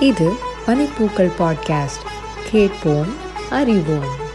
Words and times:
இது 0.00 0.32
பனிப்பூக்கள் 0.66 1.30
பாட்காஸ்ட். 1.38 2.06
கேட்போம் 2.50 3.14
அறிவோம். 3.50 4.26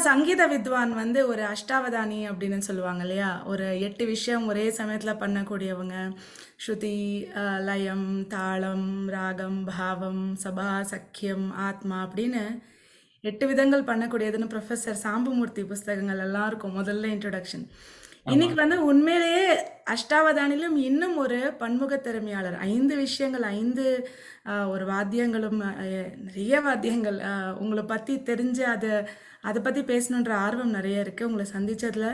சங்கீத 0.00 0.42
வித்வான் 0.46 0.92
வந்து 0.92 1.20
ஒரு 1.28 1.42
அஷ்டாவதானி 1.52 2.18
அப்படின்னு 2.30 2.58
சொல்லுவாங்க 2.68 3.02
இல்லையா? 3.02 3.30
ஒரு 3.46 3.66
எட்டு 3.80 4.04
விஷயம் 4.06 4.46
ஒரே 4.46 4.64
சமயத்துல 4.78 5.12
பண்ணக்கூடியவங்க. 5.22 5.96
ஸ்ருதி 6.62 6.96
லயம் 7.68 8.08
தாளம் 8.28 8.88
ராகம் 9.08 9.60
பாவம் 9.70 10.24
சபா 10.44 10.68
சக்கியம் 10.92 11.46
ஆத்மா 11.68 11.98
அப்படின்னு 12.06 12.42
எட்டு 13.24 13.46
விதங்கள் 13.46 13.88
பண்ணக்கூடியதுன்னு 13.88 14.52
ப்ரொஃபஸர் 14.52 15.02
சாம்புமூர்த்தி 15.04 15.62
புஸ்தகங்கள் 15.64 16.18
எல்லாம் 16.18 16.46
இருக்கும் 16.46 16.78
முதல்ல 16.80 17.10
இன்ட்ரொடக்ஷன் 17.14 17.64
இன்னைக்கு 18.26 18.56
வந்து 18.62 18.76
உண்மையிலேயே 18.84 19.44
அஷ்டாவதானிலும் 19.92 20.76
இன்னும் 20.80 21.16
ஒரு 21.16 21.38
பன்முக 21.58 21.94
திறமையாளர் 21.96 22.56
ஐந்து 22.68 22.94
விஷயங்கள் 22.96 23.44
ஐந்து 23.52 23.84
ஒரு 24.68 24.84
வாத்தியங்களும் 24.86 25.60
நிறைய 26.26 26.60
வாத்தியங்கள் 26.60 27.18
உங்களை 27.58 27.84
பற்றி 27.84 28.14
தெரிஞ்சு 28.30 28.64
அதை 28.74 28.92
அதை 29.48 29.58
பற்றி 29.60 29.82
பேசணுன்ற 29.90 30.32
ஆர்வம் 30.46 30.74
நிறைய 30.76 31.04
இருக்குது 31.04 31.28
உங்களை 31.28 31.46
சந்தித்ததில் 31.54 32.10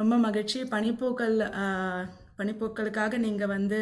ரொம்ப 0.00 0.14
மகிழ்ச்சி. 0.26 0.58
பனிப்பூக்கள் 0.74 1.36
பனிப்பூக்களுக்காக 2.38 3.18
நீங்கள் 3.26 3.52
வந்து 3.56 3.80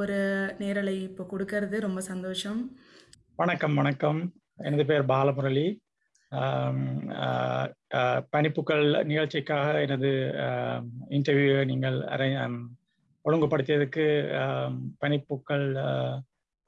ஒரு 0.00 0.16
நேரலை 0.62 0.94
இப்போ 1.08 1.24
கொடுக்கறது 1.32 1.76
ரொம்ப 1.86 2.00
சந்தோஷம். 2.10 2.60
வணக்கம் 3.40 3.76
வணக்கம். 3.80 4.20
எனது 4.68 4.84
பேர் 4.90 5.04
பாலமுரளி. 5.12 5.66
பனிப்புக்கள் 8.34 8.86
நிகழ்ச்சிக்காக 9.10 9.66
எனது 9.86 10.10
இன்டர்வியூ 11.16 11.56
நீங்கள் 11.70 11.98
அரை 12.14 12.30
ஒழுங்குபடுத்தியதுக்கு 13.24 14.06
பனிப்பூக்கள் 15.02 15.66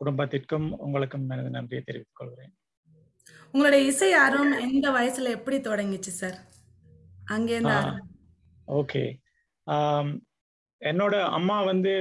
குடும்பத்திற்கும் 0.01 0.69
உங்களுக்கும் 0.85 1.27
எனது 1.35 1.51
நன்றியை 1.57 1.83
தெரிவித்துக் 1.85 2.21
கொள்கிறேன். 2.21 2.55
உங்களுடைய 3.57 3.83
இசை 3.91 4.09
ஆர்வம் 4.23 4.51
எந்த 4.65 4.87
வயசுல 4.97 5.31
எப்படி 5.37 5.59
தொடங்கிச்சு 5.67 6.11
சார் 6.19 6.35
அங்கேருந்து 7.35 7.77
ஓகே 8.69 9.03
என்னோட 10.83 11.15
அம்மா 11.39 11.57
வந்து 11.63 11.93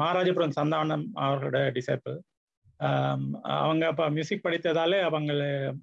மகாராஜபுரம் 0.00 0.54
சந்தானம் 0.58 1.04
அவர்களோட 1.24 1.60
டிசைபிள் 1.78 2.16
அவங்க 3.56 3.84
அப்போ 3.90 4.06
மியூசிக் 4.16 4.44
படித்ததால 4.46 5.02
அவங்கள 5.08 5.40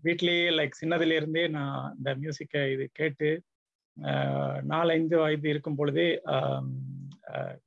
வீட்டிலேயே 0.08 0.48
லைக் 0.60 0.80
சின்னதுல 0.82 1.20
இருந்தே 1.20 1.46
நான் 1.58 1.78
இந்த 1.98 2.16
மியூசிக்கை 2.22 2.64
இது 2.76 2.88
கேட்டு 3.02 3.30
நாலஞ்சு 4.74 5.20
வயது 5.24 5.54
இருக்கும் 5.54 5.80
பொழுதே 5.82 6.10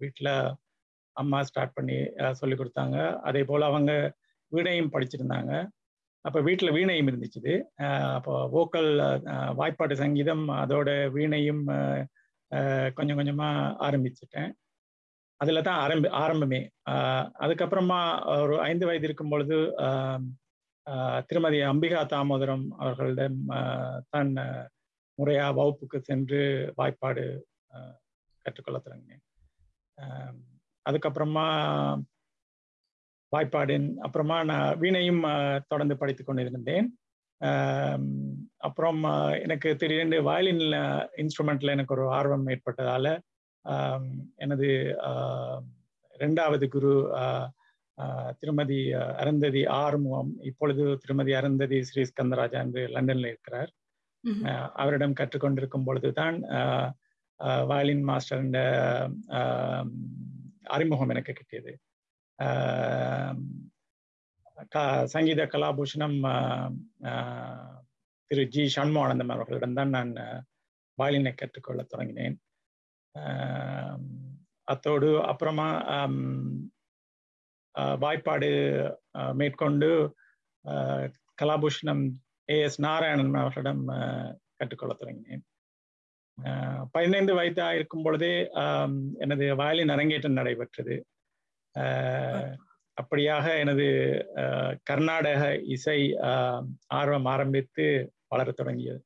வீட்டில் 0.00 0.34
அம்மா 1.16 1.40
ஸ்டார்ட் 1.50 1.76
பண்ணி 1.78 2.00
சொல்லி 2.40 2.56
கொடுத்தாங்க. 2.56 2.98
அதே 3.28 3.44
போல் 3.44 3.70
அவங்க 3.70 3.92
வீணையும் 4.52 4.92
படிச்சிருந்தாங்க. 4.94 5.52
அப்போ 6.24 6.38
வீட்டில் 6.48 6.74
வீணையும் 6.76 7.08
இருந்துச்சு 7.10 7.54
அப்போ 8.16 8.34
வோக்கல் 8.56 8.90
வாய்ப்பாட்டு 9.60 9.94
சங்கீதம் 10.02 10.44
அதோட 10.62 10.90
வீணையும் 11.16 11.64
கொஞ்சம் 12.96 13.18
கொஞ்சமாக 13.18 13.72
ஆரம்பிச்சிட்டேன். 13.86 14.50
அதில் 15.40 15.66
தான் 15.66 15.80
ஆரம்பி 15.84 16.08
ஆரம்பமே. 16.22 16.60
அதுக்கப்புறமா 17.44 18.00
ஒரு 18.42 18.54
ஐந்து 18.68 18.84
வயது 18.88 19.06
இருக்கும் 19.08 19.32
பொழுது 19.32 19.56
திருமதி 21.28 21.58
அம்பிகா 21.72 22.00
தாமோதரம் 22.12 22.64
அவர்களிடம் 22.80 23.38
தான் 24.14 24.32
முறையாக 25.18 25.56
வகுப்புக்கு 25.58 25.98
சென்று 26.08 26.40
வாய்ப்பாடு 26.78 27.24
கற்றுக்கொள்ள 28.46 28.78
தொடங்கினேன். 28.86 29.22
அதுக்கப்புறமா 30.86 31.46
வாய்ப்பாடின் 33.34 33.88
அப்புறமா 34.00 34.42
நான் 34.42 34.78
வீணையும் 34.78 35.22
தொடர்ந்து 35.68 35.96
படித்து 35.96 36.24
கொண்டிருந்தேன். 36.24 36.88
அப்புறம் 38.58 39.00
எனக்கு 39.42 39.76
திடீரென்று 39.76 40.22
வயலின் 40.22 40.62
இன்ஸ்ட்ருமெண்ட்ல 41.18 41.70
எனக்கு 41.70 41.94
ஒரு 41.94 42.04
ஆர்வம் 42.10 42.46
ஏற்பட்டதால 42.48 43.06
எனது 44.36 44.68
ஆஹ், 45.08 45.60
இரண்டாவது 46.14 46.68
குரு 46.68 46.92
திருமதி 48.38 48.78
அருந்ததி 49.16 49.62
ஆறுமுகம் 49.76 50.30
இப்பொழுது 50.42 50.84
திருமதி 50.96 51.32
அருந்ததி 51.32 51.78
ஸ்ரீ 51.82 52.02
ஸ்கந்தராஜா 52.02 52.58
என்று 52.58 52.82
லண்டன்ல 52.86 53.26
இருக்கிறார். 53.26 53.70
அவரிடம் 54.74 55.18
கற்றுக்கொண்டிருக்கும் 55.20 55.84
பொழுதுதான் 55.84 56.36
வயலின் 57.68 58.04
மாஸ்டர் 58.04 58.44
அறிமுகம் 60.68 61.08
எனக்கு 61.08 61.32
கிட்டியது. 61.32 61.72
சங்கீத 65.04 65.42
கலாபூஷணம் 65.44 66.18
திரு 68.30 68.44
ஜி. 68.48 68.62
சண்முகானந்தம் 68.76 69.32
அவர்களிடம்தான் 69.34 69.88
நான் 69.88 70.12
ஆஹ், 70.24 70.42
வயலினை 70.98 71.32
கற்றுக்கொள்ள 71.34 71.86
தொடங்கினேன். 71.94 72.36
அத்தோடு 74.68 75.08
அப்புறமா 75.24 75.68
வாய்ப்பாடு 78.02 78.48
மேற்கொண்டு 79.34 79.88
கலாபூஷணம் 81.42 82.02
ஏ. 82.50 82.56
எஸ். 82.66 82.78
நாராயணன் 82.80 83.34
அவர்களிடம் 83.42 83.84
கற்றுக்கொள்ள 84.56 84.94
தொடங்கினேன். 85.00 85.42
பதினைந்து 86.94 87.32
வயதாக 87.34 87.74
இருக்கும் 87.74 88.02
பொழுதே 88.02 88.34
எனது 89.18 89.44
வயலின் 89.56 89.92
அரங்கேற்றம் 89.94 90.38
நடைபெற்றது. 90.40 90.96
அப்படியாக 92.98 93.58
எனது 93.58 93.86
கர்நாடக 94.82 95.56
இசை 95.56 96.12
ஆஹ், 96.12 96.62
ஆர்வம் 96.86 97.24
ஆரம்பித்து 97.24 98.12
வளரத் 98.26 98.56
தொடங்கியது. 98.56 99.04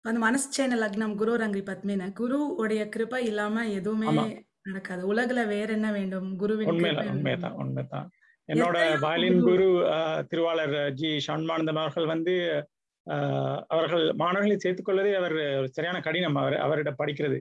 அந்த 0.00 0.18
மனசுச்சேன 0.26 0.70
லக்னம் 0.76 1.14
குரு 1.14 1.36
ரங்கி 1.36 1.62
பத்மின 1.62 2.12
குரு 2.12 2.54
உடைய 2.54 2.88
கிருபை 2.88 3.24
இல்லாம 3.24 3.68
எதுவுமே. 3.68 4.44
நடக்காது. 4.62 5.14
உலகுல 5.14 5.46
வேற 5.46 5.72
என்ன 5.72 5.92
வேண்டும்? 5.92 6.36
குருவின் 6.36 6.68
உண்மைதான் 6.68 7.08
உண்மைதான். 7.08 7.52
உண்மைதான். 7.52 8.10
என்னோட 8.52 8.98
வயலின் 9.00 9.44
குரு- 9.44 10.26
திருவாளர் 10.26 10.92
ஜி 10.92 11.24
ஷண்மானந்தம் 11.26 11.78
அவர்கள் 11.78 12.06
வந்து 12.06 12.66
ஆஹ், 13.10 13.62
அவர்கள் 13.66 14.12
மாணவர்களை 14.12 14.56
சேர்த்துக்கொள்வதே 14.56 15.14
அவர் 15.14 15.32
ஒரு 15.32 15.68
சரியான 15.72 16.00
கடினம். 16.00 16.34
அவர் 16.34 16.56
அவரிடம் 16.56 16.94
படிக்கிறது. 16.98 17.40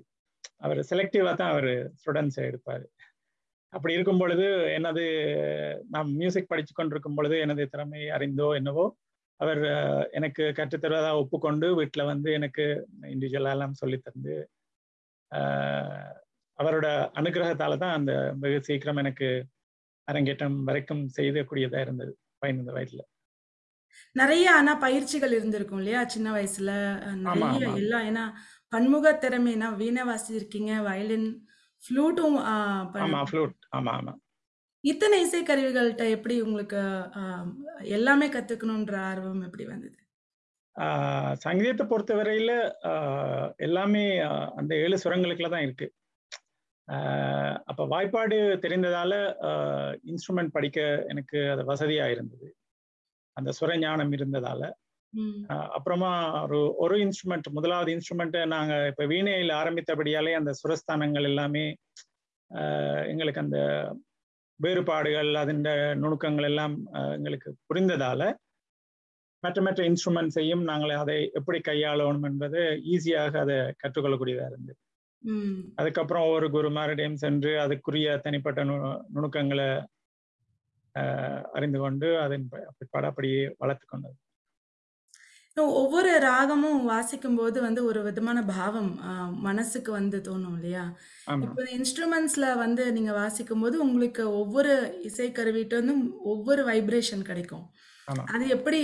அவர் 0.59 0.79
செலக்டிவா 0.89 1.31
தான் 1.33 1.51
அவர் 1.51 1.69
ஸ்டூடெண்ட்ஸ் 1.95 2.39
எடுப்பார். 2.45 2.85
அப்படி 3.73 3.95
இருக்கும் 3.95 4.21
பொழுது 4.21 4.45
எனது 4.75 5.03
நான் 5.89 6.07
மியூசிக் 6.15 6.51
படித்து 6.51 6.73
கொண்டிருக்கும் 6.73 7.17
பொழுது 7.17 7.35
எனது 7.39 7.63
திறமை 7.73 8.01
அறிந்தோ 8.15 8.47
என்னவோ 8.55 8.85
அவர் 9.39 9.61
எனக்கு 10.13 10.43
கற்றுத்தருவதா 10.57 11.11
ஒப்புக்கொண்டு 11.19 11.67
வீட்டில் 11.77 12.09
வந்து 12.09 12.29
எனக்கு 12.33 12.63
இண்டிவிஜுவலாக 13.11 13.55
எல்லாம் 13.55 13.79
சொல்லி 13.81 13.97
தந்து 13.99 14.35
ஆஹ், 15.31 16.13
அவரோட 16.59 16.87
அனுகிரகத்தால 17.15 17.77
தான் 17.77 17.95
அந்த 17.97 18.11
வெகு 18.41 18.59
சீக்கிரம் 18.67 19.01
எனக்கு 19.03 19.27
அரங்கேற்றம் 20.07 20.57
வரைக்கும் 20.65 21.03
செய்யக்கூடியதா 21.15 21.79
இருந்தது 21.81 22.11
பதினைந்து 22.41 22.75
வயதுல. 22.75 23.01
நிறைய 24.15 24.45
ஆனா 24.55 24.71
பயிற்சிகள் 24.81 25.33
இருந்திருக்கும் 25.37 25.79
இல்லையா? 25.79 26.01
சின்ன 26.07 26.27
வயசுல 26.35 26.71
நிறைய. 27.25 27.69
எல்லாம் 27.77 28.05
ஏன்னா 28.09 28.23
பன்முக 28.73 29.07
திறமைனா 29.21 29.67
வீணை 29.77 30.03
வாசிச்சிருக்கீங்க 30.07 30.73
வயலின் 30.87 31.29
ஃப்ளூட்டும் 31.83 32.37
ஆமா 33.03 33.21
ஃப்ளூட் 33.29 33.55
ஆமா 33.77 33.91
ஆமா. 33.99 34.13
இத்தனை 34.83 35.15
இசைக்கருவிகள்கிட்ட 35.23 36.03
எப்படி 36.15 36.35
உங்களுக்கு 36.41 36.81
ஆஹ், 37.19 37.47
எல்லாமே 37.95 38.27
கத்துக்கணுன்ற 38.27 38.95
ஆர்வம் 39.07 39.41
எப்படி 39.41 39.65
வந்தது? 39.65 39.97
ஆஹ் 40.75 41.33
சங்கீதத்தை 41.37 41.85
பொறுத்தவரையில 41.87 42.51
எல்லாமே 43.59 44.03
அந்த 44.57 44.71
ஏழு 44.83 44.97
சுரங்களுக்குள்ள 45.03 45.49
தான் 45.49 45.65
இருக்கு. 45.67 45.87
ஆஹ் 46.87 47.57
அப்ப 47.67 47.81
வாய்ப்பாடு 47.87 48.37
தெரிந்ததால 48.63 49.13
இன்ஸ்ட்ருமெண்ட் 50.11 50.55
படிக்க 50.55 50.79
எனக்கு 51.07 51.39
அது 51.51 51.63
வசதியா 51.65 52.05
இருந்தது. 52.07 52.47
அந்த 53.37 53.49
சுர 53.57 53.71
ஞானம் 53.79 54.13
இருந்ததால. 54.13 54.61
அப்புறமா 55.47 56.41
ஒரு 56.43 56.75
ஒரு 56.75 56.95
இன்ஸ்ட்ருமெண்ட் 56.97 57.47
முதலாவது 57.51 57.89
இன்ஸ்ட்ருமெண்ட் 57.95 58.45
நாங்க 58.45 58.87
இப்ப 58.87 59.05
வீணையில் 59.05 59.49
ஆரம்பித்தபடியாலே 59.49 60.33
அந்த 60.33 60.51
சுரஸ்தானங்கள் 60.61 61.23
எல்லாமே 61.23 61.65
எங்களுக்கு 63.07 63.41
அந்த 63.41 63.59
வேறுபாடுகள் 64.59 65.35
அதன் 65.35 65.63
நுணுக்கங்கள் 66.03 66.43
எல்லாம் 66.43 66.75
எங்களுக்கு 67.15 67.55
புரிந்ததால 67.69 68.31
மற்ற 69.43 69.61
மற்ற 69.61 69.83
இன்ஸ்ட்ருமெண்ட்ஸையும் 69.83 70.63
நாங்கள் 70.63 70.93
அதை 70.95 71.17
எப்படி 71.33 71.59
கையாளணும் 71.59 72.23
என்பது 72.23 72.61
ஈஸியாக 72.93 73.33
அதை 73.39 73.57
கற்றுக்கொள்ளக்கூடியதா 73.81 74.47
இருந்தது. 74.47 74.79
அதுக்கப்புறம் 75.75 76.25
ஒரு 76.27 76.47
குருமாரிடம் 76.49 77.15
சென்று 77.15 77.51
அதுக்குரிய 77.59 78.17
தனிப்பட்ட 78.21 78.63
நு 78.63 78.75
நுணுக்கங்களை 79.13 79.69
அறிந்து 81.51 81.79
கொண்டு 81.79 82.19
அதன் 82.19 82.45
அப்படியே 82.91 83.55
வளர்த்து 83.57 83.85
கொண்டது. 83.87 84.17
இன்னும் 85.59 85.77
ஒவ்வொரு 85.79 86.11
ராகமும் 86.23 86.81
வாசிக்கும் 86.89 87.37
போது 87.39 87.57
வந்து 87.65 87.81
ஒரு 87.87 87.99
விதமான 88.05 88.39
பாவம் 88.49 88.91
மனசுக்கு 89.47 89.91
வந்து 89.91 90.17
தோணும் 90.27 90.55
இல்லையா? 90.57 90.83
இப்போ 91.45 91.63
இன்ஸ்ட்ருமெண்ட்ஸ்ல 91.77 92.45
வந்து 92.61 92.83
நீங்க 92.97 93.13
வாசிக்கும் 93.17 93.63
போது 93.63 93.75
உங்களுக்கு 93.87 94.23
ஒவ்வொரு 94.41 94.73
இசைக்கருவிட்டு 95.09 95.75
இருந்தும் 95.77 96.03
ஒவ்வொரு 96.33 96.63
வைப்ரேஷன் 96.69 97.27
கிடைக்கும். 97.29 97.65
அது 98.33 98.45
எப்படி 98.55 98.79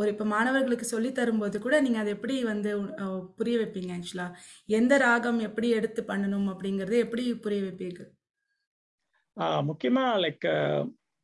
ஒரு 0.00 0.08
இப்போ 0.14 0.26
மாணவர்களுக்கு 0.34 0.88
சொல்லி 0.92 1.12
தரும்போது 1.12 1.58
கூட 1.66 1.76
நீங்க 1.86 2.00
அதை 2.02 2.12
எப்படி 2.16 2.36
வந்து 2.52 2.70
புரிய 3.38 3.56
வைப்பீங்க 3.62 3.92
ஆக்சுவலா 3.98 4.28
எந்த 4.78 4.96
ராகம் 5.06 5.40
எப்படி 5.48 5.70
எடுத்து 5.80 6.04
பண்ணணும் 6.12 6.48
அப்படிங்கறது 6.54 6.98
எப்படி 7.06 7.24
புரிய 7.46 7.62
வைப்பீங்க? 7.66 8.00
முக்கியமா 9.70 10.06
லைக் 10.24 10.48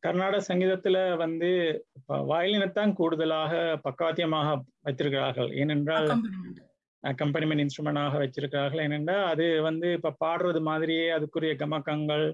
கர்நாடக 0.03 0.41
சங்கீதத்துல 0.47 0.97
வந்து 1.23 1.49
வயலினைத்தான் 2.31 2.91
கூடுதலாக 2.99 3.53
பக்கவாத்தியமாக 3.85 4.49
வைத்திருக்கிறார்கள். 4.85 5.49
ஏனென்றால் 5.61 6.07
அக்கம்பனிமெண்ட் 7.03 7.63
இன்ஸ்ட்ருமெண்டாக 7.63 8.21
வச்சிருக்கிறார்கள் 8.23 8.83
ஏனென்றால் 8.85 9.25
அது 9.31 9.45
வந்து 9.67 9.87
இப்ப 9.97 10.15
பாடுறது 10.25 10.61
மாதிரியே 10.69 11.05
அதுக்குரிய 11.17 11.53
கமக்கங்கள் 11.61 12.25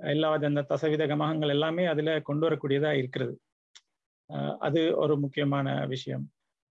எல்லா 0.00 0.28
அந்த 0.48 0.66
தசவித 0.70 1.02
கமகங்கள் 1.12 1.54
எல்லாமே 1.56 1.84
அதுல 1.92 2.14
கொண்டு 2.28 2.44
வரக்கூடியதா 2.46 2.92
இருக்கிறது. 3.00 3.34
அது 4.66 4.80
ஒரு 5.02 5.14
முக்கியமான 5.24 5.66
விஷயம். 5.86 6.24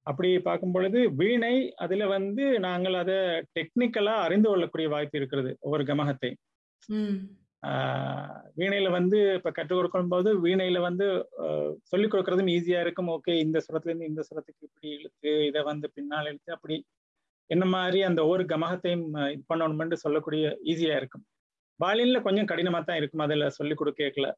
அப்படி 0.08 0.30
பார்க்கும் 0.40 0.74
பொழுது 0.76 1.00
வீணை 1.20 1.56
அதுல 1.84 2.04
வந்து 2.16 2.44
நாங்கள் 2.68 2.96
அதை 3.02 3.18
டெக்னிக்கலா 3.58 4.14
அறிந்து 4.26 4.48
கொள்ளக்கூடிய 4.50 4.88
வாய்ப்பு 4.94 5.18
இருக்கிறது 5.20 5.52
ஒவ்வொரு 5.60 5.84
கமகத்தை 5.84 6.32
வீணையில 8.58 8.90
வந்து 8.90 9.18
இப்ப 9.36 9.52
கற்றுக் 9.52 9.78
கொடுக்கும் 9.78 10.10
போது 10.10 10.30
வீணையில 10.40 10.80
வந்து 10.80 11.06
சொல்லிக் 11.84 12.12
கொடுக்கறதும் 12.14 12.52
ஈஸியா 12.54 12.80
இருக்கும். 12.82 13.10
ஓகே 13.10 13.34
இந்த 13.40 13.58
சுரத்துல 13.66 13.92
இருந்து 13.92 14.10
இந்த 14.12 14.22
சுரத்துக்கு 14.22 14.68
இப்படி 14.68 14.90
இழுத்து 14.98 15.32
இதை 15.46 15.62
வந்து 15.64 15.88
பின்னால் 15.96 16.26
இழுத்து 16.26 16.52
அப்படி 16.52 16.78
என்ன 17.50 17.66
மாதிரி 17.70 18.00
அந்த 18.02 18.20
ஒவ்வொரு 18.24 18.44
கமகத்தையும் 18.46 19.04
இது 19.34 19.44
பண்ணணும்னு 19.50 19.98
சொல்லக்கூடிய 19.98 20.44
ஈஸியா 20.66 20.98
இருக்கும். 20.98 21.24
வாலின்ல 21.80 22.20
கொஞ்சம் 22.22 22.50
கடினமா 22.52 22.80
தான் 22.82 22.98
இருக்கும். 22.98 23.22
அதுல 23.22 23.50
சொல்லிக் 23.50 23.82
கொடுக்கல 23.82 24.30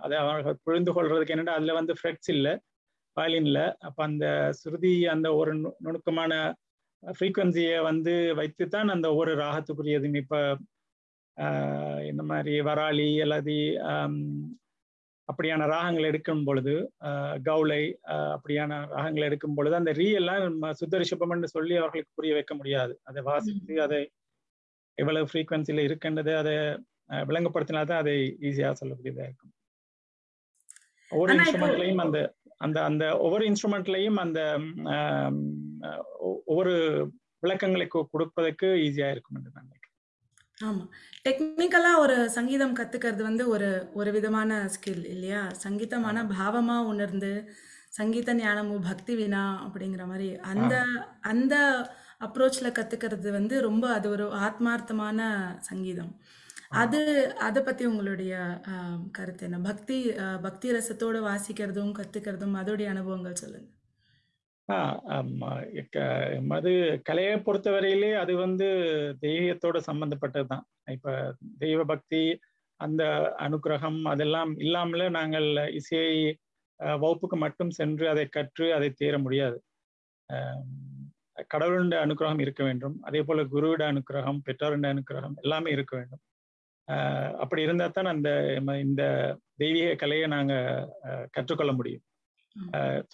அதை 0.00 0.14
அவர்கள் 0.22 0.62
புரிந்து 0.64 0.92
கொள்றதுக்கு 0.92 1.30
என்னடா 1.30 1.54
அதுல 1.54 1.72
வந்து 1.72 1.92
ஃப்ரெட்ஸ் 1.92 2.30
இல்லை 2.30 2.52
வயலின்ல 3.16 3.58
அப்ப 3.80 3.98
அந்த 4.02 4.26
சுருதி 4.52 4.92
அந்த 5.06 5.28
ஒரு 5.34 5.52
நு- 5.54 5.76
நுணுக்கமான 5.80 6.32
ஃப்ரீக்குவன்சியை 7.02 7.76
வந்து 7.82 8.12
வைத்து 8.34 8.64
தான் 8.68 8.88
அந்த 8.88 9.06
ஒவ்வொரு 9.12 9.32
ராகத்துக்குரியதும் 9.36 10.16
இப்ப 10.16 10.36
இந்த 12.06 12.22
மாதிரி 12.22 12.60
வராளி 12.60 13.20
அல்லது 13.20 13.54
அப்படியான 15.28 15.66
ராகங்கள் 15.66 16.02
எடுக்கும் 16.02 16.44
பொழுது 16.44 16.72
கவுளை 17.42 17.82
அப்படியான 18.32 18.86
ராகங்கள் 18.86 19.22
எடுக்கும் 19.22 19.54
பொழுது 19.54 19.76
அந்த 19.76 19.92
ரீ 19.92 20.12
எல்லாம் 20.12 20.42
நம்ம 20.42 20.72
சுத்த 20.72 20.98
ரிஷபம்னு 20.98 21.44
சொல்லி 21.48 21.76
அவர்களுக்கு 21.76 22.12
புரிய 22.14 22.34
வைக்க 22.34 22.54
முடியாது. 22.54 23.00
அதை 23.02 23.22
வாசித்து 23.22 23.82
அதை 23.82 24.00
எவ்வளவு 24.98 25.28
ஃப்ரீக்குவன்சில 25.32 25.84
இருக்குன்றது 25.88 26.34
அதை 26.34 26.54
விளங்கப்படுத்தினா 27.28 27.84
தான் 27.84 27.98
அதை 27.98 28.16
ஈஸியா 28.40 28.74
சொல்லக்கூடியதா 28.80 29.24
இருக்கும். 29.24 29.54
ஒவ்வொரு 31.10 31.32
இன்ஸ்ட்ருமெண்ட்லையும் 31.34 32.02
அந்த 32.04 32.18
அந்த 32.56 32.84
அந்த 32.84 33.18
ஒவ்வொரு 33.18 33.44
இன்ஸ்ட்ருமெண்ட்லையும் 33.48 34.16
அந்த 34.16 34.40
ஒவ்வொரு 36.44 36.74
விளக்கங்களை 37.42 37.86
கொ- 37.86 38.08
கொடுப்பதற்கு 38.10 38.66
ஈஸியா 38.86 39.10
இருக்கும் 39.10 39.36
என்று 39.36 39.50
நான் 39.54 39.70
ஆமா. 40.60 40.84
டெக்னிக்கலா 41.24 41.98
ஒரு 41.98 42.30
சங்கீதம் 42.30 42.76
கத்துக்கிறது 42.76 43.22
வந்து 43.22 43.48
ஒரு 43.48 43.68
ஒரு 43.92 44.12
விதமான 44.12 44.68
ஸ்கில் 44.68 45.06
இல்லையா? 45.06 45.50
சங்கீதமான 45.62 46.26
பாவமா 46.32 46.84
உணர்ந்து 46.84 47.30
சங்கீத 47.90 48.34
ஞானமு 48.34 48.80
பக்தி 48.82 49.14
வினா 49.14 49.42
அப்படிங்கிற 49.66 50.06
மாதிரி 50.06 50.38
அந்த 50.44 50.74
அந்த 51.20 51.54
அப்ரோச்ல 52.20 52.72
கத்துக்கிறது 52.72 53.30
வந்து 53.30 53.60
ரொம்ப 53.60 53.92
அது 53.92 54.10
ஒரு 54.10 54.26
ஆத்மார்த்தமான 54.38 55.20
சங்கீதம். 55.60 56.12
அது 56.78 57.00
அதை 57.38 57.62
பத்தி 57.62 57.84
உங்களுடைய 57.84 58.32
கருத்து 59.12 59.44
என்ன? 59.44 59.58
பக்தி 59.60 59.96
பக்தி 60.42 60.72
ரசத்தோட 60.72 61.18
வாசிக்கிறதும் 61.22 61.92
கத்துக்கிறதும் 61.92 62.58
அதோடைய 62.60 62.88
அனுபவங்கள் 62.88 63.34
சொல்லுங்க. 63.34 63.66
ஆஹ் 63.66 63.68
ஆமா. 63.68 63.78
க- 63.78 63.79
அது 66.58 66.72
கலையை 67.08 67.34
பொறுத்தவரையிலே 67.46 68.10
அது 68.14 68.32
வந்து 68.36 68.68
தெய்வத்தோட 69.20 69.78
சம்பந்தப்பட்டதுதான். 69.90 70.64
இப்ப 70.96 71.14
தெய்வ 71.58 71.80
பக்தி 71.84 72.22
அந்த 72.80 73.02
அனுக்கிரகம் 73.38 74.00
அதெல்லாம் 74.04 74.52
இல்லாமல 74.58 75.08
நாங்கள் 75.18 75.48
இசையை 75.80 76.16
வகுப்புக்கு 77.00 77.36
மட்டும் 77.36 77.72
சென்று 77.78 78.04
அதை 78.08 78.24
கற்று 78.28 78.66
அதை 78.76 78.88
தேர 79.00 79.14
முடியாது. 79.18 79.58
கடவுளுடைய 81.52 81.98
அனுக்கிரகம் 82.04 82.42
இருக்க 82.44 82.62
வேண்டும். 82.64 82.96
அதே 83.02 83.20
போல 83.22 83.42
குருவிட 83.54 83.82
அனுக்கிரகம் 83.92 84.40
பெற்றோருடைய 84.46 84.92
அனுக்கிரகம் 84.94 85.36
எல்லாமே 85.42 85.70
இருக்க 85.70 85.92
வேண்டும். 85.96 86.22
அப்படி 87.42 87.60
இருந்தால் 87.62 87.96
தான் 87.96 88.12
அந்த 88.14 88.28
இந்த 88.84 89.02
தெய்வீக 89.54 89.90
கலையை 89.94 90.26
நாங்கள் 90.28 90.88
கற்றுக்கொள்ள 91.30 91.72
முடியும். 91.72 92.04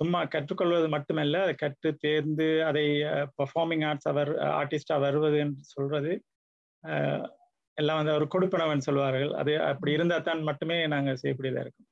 சும்மா 0.01 0.21
கற்றுக்கொள்வது 0.35 0.89
மட்டுமல்ல 0.95 1.41
அதை 1.47 1.55
கற்று 1.65 1.91
தேர்ந்து 2.05 2.49
அதை 2.69 2.85
பெர்ஃபார்மிங் 3.39 3.85
ஆர்ட்ஸ் 3.91 4.11
அவர் 4.13 4.31
ஆர்டிஸ்டா 4.61 4.97
வருவது 5.07 5.39
என்று 5.45 5.65
சொல்றது 5.77 6.13
எல்லாம் 7.79 7.99
வந்து 8.01 8.17
ஒரு 8.19 8.27
கொடுப்பனவன் 8.35 8.87
சொல்வார்கள். 8.89 9.33
அது 9.41 9.53
அப்படி 9.71 9.93
இருந்தா 9.97 10.17
தான் 10.29 10.47
மட்டுமே 10.49 10.77
நாங்க 10.95 11.11
செய்யக்கூடியதா 11.23 11.65
இருக்கும். 11.65 11.89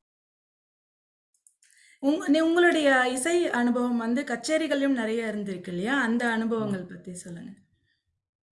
உங்களுடைய 2.47 2.89
இசை 3.17 3.37
அனுபவம் 3.59 4.01
வந்து 4.05 4.21
கச்சேரிகளையும் 4.31 4.99
நிறைய 5.01 5.21
இருந்திருக்கு 5.33 5.71
இல்லையா? 5.75 5.95
அந்த 6.07 6.23
அனுபவங்கள் 6.37 6.89
பத்தி 6.91 7.13
சொல்லுங்க. 7.25 7.53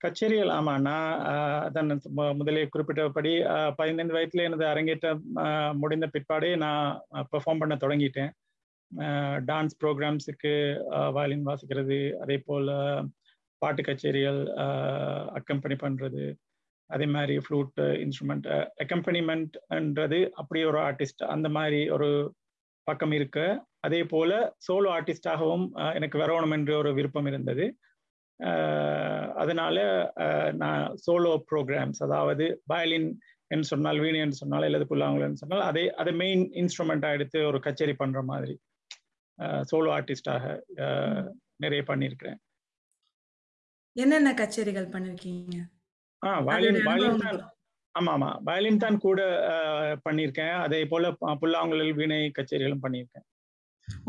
கச்சேரிகள் 0.01 0.53
ஆமா. 0.59 0.75
நான் 0.87 1.11
அதான் 1.67 1.91
முதலே 2.41 2.63
குறிப்பிட்டபடி 2.75 3.33
பதினைந்து 3.81 4.17
வயதுல 4.17 4.47
எனது 4.49 4.65
அரங்கேற்றம் 4.71 5.21
முடிந்த 5.83 6.07
பிற்பாடே 6.15 6.53
நான் 6.65 6.87
பெர்ஃபார்ம் 7.33 7.63
பண்ண 7.63 7.77
தொடங்கிட்டேன். 7.85 8.33
டான்ஸ் 9.45 9.79
ப்ரோக்ராம்ஸுக்கு 9.83 10.55
வயலின் 11.13 11.47
வாசிக்கிறது 11.47 12.19
அதே 12.21 12.39
போல் 12.39 12.71
பாட்டு 13.59 13.83
கச்சேரிகள் 13.83 14.41
அக்கம்பெனி 15.39 15.77
பண்ணுறது 15.85 16.25
அதே 16.91 17.07
மாதிரி 17.07 17.35
ஃப்ளூட் 17.39 17.81
இன்ஸ்ட்ருமெண்ட் 18.05 18.47
அக்கம்பனிமெண்ட்ன்றது 18.85 20.31
அப்படியே 20.33 20.65
ஒரு 20.65 20.79
ஆர்டிஸ்ட் 20.79 21.23
அந்த 21.25 21.49
மாதிரி 21.49 21.89
ஒரு 21.89 22.35
பக்கம் 22.85 23.13
இருக்கு. 23.13 23.47
அதே 23.81 24.05
போல் 24.05 24.53
சோலோ 24.67 24.89
ஆர்டிஸ்டாகவும் 24.97 25.65
எனக்கு 25.95 26.19
வரணும் 26.19 26.51
என்ற 26.51 26.77
ஒரு 26.77 26.95
விருப்பம் 26.95 27.27
இருந்தது. 27.27 27.65
அதனால் 28.41 29.41
அதனால 29.43 29.79
நான் 30.53 30.97
சோலோ 30.97 31.33
ப்ரோக்ராம்ஸ் 31.51 32.01
அதாவது 32.03 32.63
வயலின் 32.67 33.09
என்று 33.47 33.65
சொன்னால் 33.65 33.99
வீணை 33.99 34.21
என்று 34.21 34.33
சொன்னால் 34.33 34.63
அல்லது 34.63 34.85
புல்லாங்குழல்னு 34.91 35.35
சொன்னால் 35.35 35.61
அதை 35.61 35.91
அதை 35.95 36.13
மெயின் 36.13 36.45
இன்ஸ்ட்ருமெண்ட்டாக 36.63 37.13
எடுத்து 37.13 37.47
ஒரு 37.47 37.61
கச்சேரி 37.61 37.93
பண்ணுற 37.93 38.23
மாதிரி. 38.23 38.61
சோலோ 39.71 39.91
ஆர்டிஸ்டாக 39.99 40.45
நிறைய 41.65 41.83
பண்ணியிருக்கிறேன். 41.91 42.39
என்னென்ன 43.97 44.31
கச்சேரிகள் 44.41 44.93
பண்ணிருக்கீங்க? 44.93 45.57
ஆ 46.23 46.31
வயலின் 46.47 46.87
வயலின் 46.89 47.25
தான். 47.25 47.41
ஆமா 47.95 48.11
ஆமா. 48.17 48.31
வயலின் 48.49 48.83
தான் 48.85 49.03
கூட 49.07 49.21
பண்ணியிருக்கேன். 50.07 50.55
அதே 50.65 50.81
போல 50.93 51.11
புல்லாங்குழல் 51.43 51.99
வீணை 51.99 52.21
கச்சேரிகளும் 52.39 52.85
பண்ணியிருக்கேன். 52.85 53.27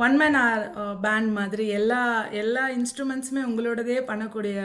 ஒன் 0.06 0.16
மேன் 0.20 0.38
ஆர் 0.44 0.64
பேண்ட் 1.06 1.32
மாதிரி 1.40 1.66
எல்லா 1.80 2.02
எல்லா 2.42 2.64
இன்ஸ்ட்ருமெண்ட்ஸுமே 2.78 3.42
உங்களோடதே 3.50 3.98
பண்ணக்கூடிய 4.12 4.58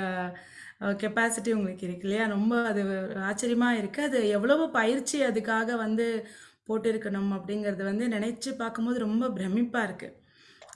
கெப்பாசிட்டி 1.02 1.50
உங்களுக்கு 1.56 1.84
இருக்கு 1.86 2.06
இல்லையா? 2.06 2.26
ரொம்ப 2.34 2.54
அது 2.70 2.82
ஆச்சரியமா 3.30 3.70
இருக்கு. 3.80 4.00
அது 4.08 4.18
எவ்வளவு 4.36 4.64
பயிற்சி 4.78 5.18
அதுக்காக 5.30 5.76
வந்து 5.84 6.06
போட்டிருக்கணும் 6.68 7.32
அப்படிங்கறது 7.36 7.84
வந்து 7.90 8.06
நினைச்சு 8.16 8.50
பார்க்கும்போது 8.62 8.98
ரொம்ப 9.06 9.26
பிரமிப்பா 9.38 9.82
இருக்கு. 9.88 10.08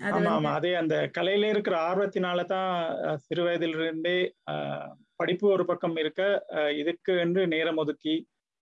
ஆமா 0.09 0.31
ஆமா. 0.33 0.51
அதே 0.59 0.71
அந்த 0.77 0.95
கலையில 1.17 1.49
இருக்கிற 1.53 1.75
ஆர்வத்தினால 1.87 2.45
தான் 2.49 2.71
சிறு 3.25 3.43
வயதிலிருந்தே 3.47 4.19
படிப்பு 5.21 5.47
ஒரு 5.55 5.65
பக்கம் 5.69 5.97
இருக்க 5.99 6.23
இதுக்கு 6.79 7.13
என்று 7.25 7.43
நேரம் 7.53 7.81
ஒதுக்கி 7.83 8.15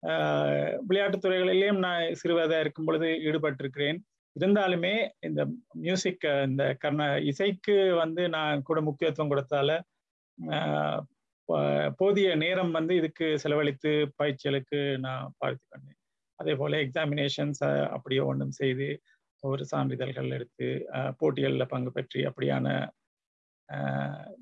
அஹ், 0.03 0.51
விளையாட்டுத் 0.87 1.23
துறைகளிலேயும் 1.23 1.79
நான் 1.79 2.01
சிறு 2.13 2.33
வயதா 2.35 2.57
இருக்கும் 2.63 2.87
பொழுது 2.87 3.07
ஈடுபட்டிருக்கிறேன். 3.25 3.97
இருந்தாலுமே 4.35 4.93
இந்த 5.23 5.41
மியூசிக் 5.81 6.25
இந்த 6.45 6.63
கர்ண 6.81 7.01
இசைக்கு 7.29 7.75
வந்து 8.01 8.23
நான் 8.35 8.63
கூட 8.63 8.79
முக்கியத்துவம் 8.87 9.31
கொடுத்தால 9.31 9.69
போதிய 11.99 12.29
நேரம் 12.41 12.71
வந்து 12.71 12.93
இதுக்கு 12.95 13.27
செலவழித்து 13.43 13.91
பயிற்சிகளுக்கு 14.19 14.79
நான் 15.05 15.31
பார்த்து 15.37 15.63
கொண்டேன் 15.65 15.99
அதே 16.39 16.53
போல 16.55 16.79
எக்ஸாமினேஷன்ஸ் 16.85 17.61
அப்படியே 17.95 18.21
ஒன்றும் 18.27 18.57
செய்து 18.59 18.87
ஒரு 19.43 19.63
சான்றிதழ்கள் 19.65 20.29
எடுத்து 20.31 20.67
போட்டிகள்ல 21.19 21.65
பங்கு 21.65 21.91
பெற்றி 21.95 22.21
அப்படியான 22.29 22.67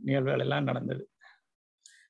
நிகழ்வுகள் 0.06 0.44
எல்லாம் 0.46 0.68
நடந்தது. 0.70 1.04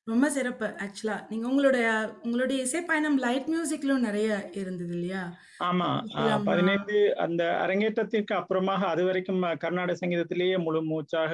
ரொம்ப 0.07 0.25
சிறப்பு. 0.29 0.67
ஆக்சுவலா 0.83 1.15
நீங்க 1.29 1.45
உங்களுடைய 1.51 1.85
உங்களுடைய 2.23 2.57
இசை 2.65 2.81
பயணம் 2.89 3.17
லைட் 3.17 3.47
மியூசிக்லயும் 3.53 4.05
நிறைய 4.07 4.29
இருந்தது 4.53 4.93
இல்லையா? 4.97 5.21
ஆமா. 5.65 5.87
பதினைந்து 6.49 6.97
அந்த 7.17 7.43
அரங்கேற்றத்திற்கு 7.63 8.33
அப்புறமாக 8.35 8.83
அது 8.93 9.03
வரைக்கும் 9.07 9.41
கர்நாடக 9.63 9.97
சங்கீதத்திலேயே 10.01 10.57
முழு 10.65 10.81
மூச்சாக 10.91 11.31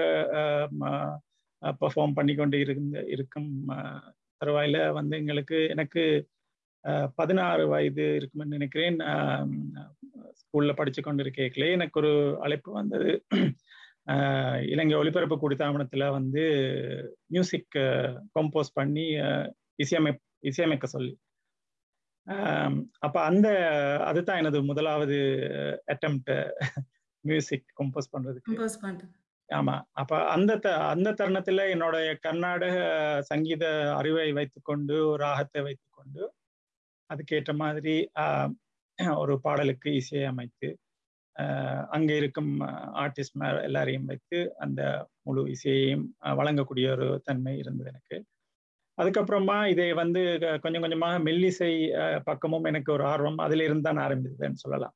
பெர்ஃபார்ம் 1.82 2.18
பண்ணி 2.20 2.36
கொண்டு 2.36 2.60
இருந்த 2.66 3.04
இருக்கும். 3.16 3.52
தருவாயில 4.42 4.78
வந்து 4.94 5.16
எங்களுக்கு 5.18 5.58
எனக்கு 5.68 6.04
பதினாறு 7.20 7.64
வயது 7.68 8.06
இருக்கும்னு 8.20 8.56
நினைக்கிறேன். 8.56 8.98
ஸ்கூல்ல 10.40 10.72
படிச்சு 10.76 11.02
கொண்டு 11.02 11.24
இருக்கேங்களே 11.24 11.70
எனக்கு 11.72 12.00
ஒரு 12.00 12.12
அழைப்பு 12.42 12.72
வந்தது. 12.74 13.12
இலங்கை 14.72 14.96
ஒலிபரப்பு 14.98 15.36
கூடித்தாமனத்துல 15.38 16.04
வந்து 16.12 16.44
மியூசிக் 17.28 17.76
கம்போஸ் 18.36 18.72
பண்ணி 18.74 19.06
இசையமை 19.80 20.12
இசையமைக்க 20.44 20.86
சொல்லி. 20.88 21.14
அப்ப 23.06 23.18
அந்த 23.30 23.48
அதுதான் 24.08 24.40
எனது 24.42 24.60
முதலாவது 24.70 25.18
அட்டம்ப்ட் 25.94 26.34
மியூசிக் 27.24 27.68
கம்போஸ் 27.80 28.12
பண்றதுக்கு. 28.14 28.50
ஆமா. 29.50 29.74
அப்ப 29.94 30.12
அந்த 30.34 30.52
அந்த 30.88 31.10
தருணத்துல 31.20 31.64
என்னுடைய 31.72 32.10
கர்நாடக 32.26 32.76
சங்கீத 33.32 33.66
அறிவை 33.98 34.28
வைத்துக்கொண்டு 34.34 34.96
ராகத்தை 35.18 35.62
வைத்துக்கொண்டு 35.68 36.22
அதுக்கேற்ற 37.10 37.54
மாதிரி 37.62 37.94
ஆஹ், 38.24 38.52
ஒரு 39.16 39.42
பாடலுக்கு 39.42 39.94
இசையை 39.94 40.28
அமைத்து 40.28 40.78
அங்கே 41.90 42.18
இருக்கும் 42.18 42.60
ஆர்டிஸ்ட் 42.96 43.64
எல்லாரையும் 43.64 44.06
வைத்து 44.06 44.56
அந்த 44.58 45.08
முழு 45.22 45.50
இசையையும் 45.50 46.16
வழங்கக்கூடிய 46.22 46.92
ஒரு 46.92 47.22
தன்மை 47.24 47.58
இருந்தது 47.58 47.90
எனக்கு. 47.90 48.26
அதுக்கப்புறமா 49.02 49.68
இதை 49.68 49.94
வந்து 49.94 50.38
க- 50.40 50.58
கொஞ்சம் 50.58 50.82
கொஞ்சமாக 50.82 51.20
மெல்லிசை 51.20 52.20
பக்கமும் 52.20 52.64
எனக்கு 52.64 52.94
ஒரு 52.94 53.06
ஆர்வம் 53.06 53.38
அதிலிருந்து 53.38 53.92
இருந்து 53.92 54.22
தான் 54.22 54.36
ஆரம்பித்ததுன்னு 54.38 54.54
சொல்லலாம். 54.54 54.94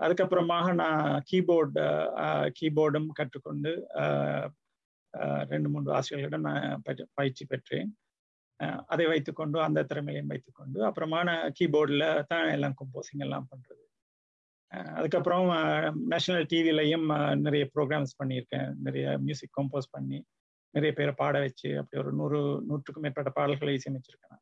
அதுக்கப்புறமாக 0.00 0.74
நான் 0.74 1.22
கீபோர்டு 1.32 2.52
கீபோர்டும் 2.60 3.06
கற்றுக்கொண்டு 3.12 3.86
ரெண்டு 5.48 5.68
மூன்று 5.68 5.92
ஆசிரியர்களிடம் 5.92 6.40
நான் 6.40 6.82
பயிற்சி- 6.88 7.06
பயிற்சி 7.14 7.44
பெற்றேன். 7.44 7.96
அதை 8.88 9.04
வைத்துக்கொண்டு 9.06 9.58
அந்த 9.62 9.80
திறமையையும் 9.84 10.30
வைத்துக்கொண்டு 10.30 10.78
அப்புறமா 10.86 11.18
நான் 11.22 11.54
கீபோர்டில் 11.56 12.04
தான் 12.28 12.46
எல்லாம் 12.52 12.76
கம்போசிங் 12.78 13.22
எல்லாம் 13.22 13.48
பண்றது. 13.50 13.82
ஆஹ், 14.72 14.92
அதுக்கப்புறம் 14.98 15.46
நேஷனல் 16.10 16.46
டிவிலையும் 16.50 17.06
நிறைய 17.42 17.64
ப்ரோக்ராம்ஸ் 17.74 18.18
பண்ணியிருக்கேன். 18.20 18.70
நிறைய 18.82 19.06
மியூசிக் 19.20 19.56
கம்போஸ் 19.58 19.92
பண்ணி 19.92 20.18
நிறைய 20.74 20.92
பேரை 20.94 21.12
பாட 21.14 21.34
வச்சு 21.40 21.68
அப்படி 21.80 22.00
ஒரு 22.02 22.12
நூறு 22.12 22.38
நூற்றுக்கும் 22.68 23.04
மேற்பட்ட 23.04 23.30
பாடல்களை 23.36 23.74
இசையமைச்சிருக்கேன். 23.76 24.40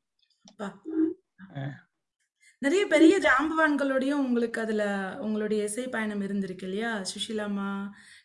நிறைய 2.62 2.82
பெரிய 2.86 3.14
ஜாம்பவான்களோடயும் 3.24 4.24
உங்களுக்கு 4.24 4.58
அதுல 4.60 4.82
உங்களுடைய 5.20 5.60
இசை 5.64 5.84
பயணம் 5.88 6.22
இருந்திருக்கு 6.22 6.66
இல்லையா? 6.68 6.90
சுஷிலாமா 7.10 7.68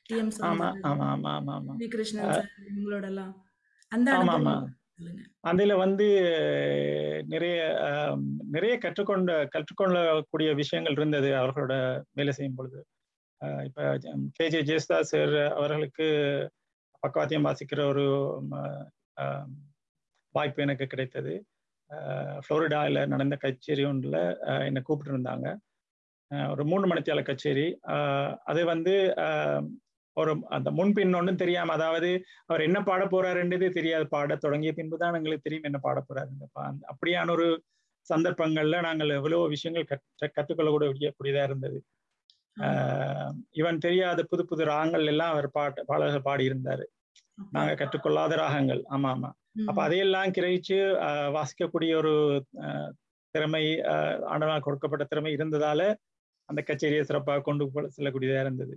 டி 0.06 0.15
எம் 0.17 0.32
ஆமா 0.50 0.67
ஆமா 0.89 1.08
ஆமா 1.32 1.53
ஆமா 1.56 1.74
கிருஷ்ணன் 1.94 2.34
சார் 2.34 2.51
இவங்களோட 2.65 3.06
எல்லாம் 3.06 3.34
அந்த 3.91 4.10
ஆமா 4.17 4.36
ஆமா. 4.39 4.53
அதுல 5.39 5.75
வந்து 5.75 6.07
நிறைய 7.27 7.57
நிறைய 8.49 8.77
கற்றுக்கொண்ட 8.77 9.47
கற்றுக்கொள்ளக்கூடிய 9.55 10.55
விஷயங்கள் 10.55 10.95
இருந்தது 10.95 11.29
அவர்களோட 11.33 11.73
வேலை 12.11 12.33
செய்யும் 12.33 12.55
பொழுது. 12.55 12.79
இப்போ 13.63 13.97
கே. 14.31 14.49
ஜே. 14.49 14.61
ஜெயஸ்தா 14.61 14.99
சார் 15.01 15.35
அவர்களுக்கு 15.53 16.07
பக்கவாத்தியம் 17.03 17.45
வாசிக்கிற 17.45 17.81
ஒரு 17.87 18.05
வாய்ப்பு 20.35 20.61
எனக்கு 20.61 20.85
கிடைத்தது. 20.85 21.33
ஃப்ளோரிடாவில் 22.43 23.07
நடந்த 23.07 23.35
கச்சேரி 23.35 23.83
ஒன்றில் 23.85 24.19
என்னை 24.65 24.81
கூப்பிட்டுருந்தாங்க. 24.87 25.47
ஒரு 26.49 26.63
மூணு 26.65 26.85
மணித்தியால 26.87 27.23
கச்சேரி. 27.23 27.67
அது 28.45 28.65
வந்து 28.65 28.95
ஒரு 30.17 30.31
அந்த 30.55 30.69
முன்பின் 30.77 31.17
ஒன்றும் 31.19 31.41
தெரியாம 31.41 31.74
அதாவது 31.77 32.09
அவர் 32.50 32.65
என்ன 32.67 32.79
பாட 32.89 33.03
போறாருன்றது 33.13 33.67
தெரியாது 33.77 34.05
பாட 34.15 34.36
தொடங்கிய 34.45 34.71
பின்புதான் 34.79 35.17
எங்களுக்கு 35.19 35.47
தெரியும் 35.47 35.67
என்ன 35.69 35.79
பாட 35.88 36.00
போறாருன்னு. 36.07 36.47
அப்படியான 36.91 37.31
ஒரு 37.38 37.47
சந்தர்ப்பங்கள்ல 38.07 38.75
நாங்கள் 38.88 39.15
எவ்வளவு 39.19 39.51
விஷயங்கள் 39.53 39.89
கற்று 39.91 40.27
கற்றுக்கொள்ளக்கூடிய 40.38 41.09
கூடியதா 41.17 41.43
இருந்தது. 41.50 41.79
இவன் 43.59 43.81
தெரியாத 43.86 44.19
புது 44.31 44.43
புது 44.51 44.63
ராகங்கள் 44.71 45.09
எல்லாம் 45.12 45.33
அவர் 45.33 45.50
பாட்டு 45.57 45.81
பாடல்கள் 45.89 46.27
பாடி 46.29 46.43
இருந்தாரு 46.50 46.86
நாங்க 47.55 47.74
கற்றுக்கொள்ளாத 47.81 48.36
ராகங்கள். 48.43 48.81
ஆமா 48.95 49.09
ஆமா. 49.15 49.29
அப்ப 49.69 49.79
அதையெல்லாம் 49.86 50.33
கிரகிச்சு 50.38 50.77
வாசிக்கக்கூடிய 51.38 51.91
ஒரு 52.01 52.13
திறமை 53.36 53.63
ஆண்டவனால் 54.31 54.65
கொடுக்கப்பட்ட 54.67 55.05
திறமை 55.12 55.31
இருந்ததால 55.38 55.81
அந்த 56.50 56.59
கச்சேரியை 56.67 57.03
சிறப்பாக 57.09 57.43
கொண்டு 57.47 57.63
செல்லக்கூடியதா 57.97 58.43
இருந்தது. 58.45 58.75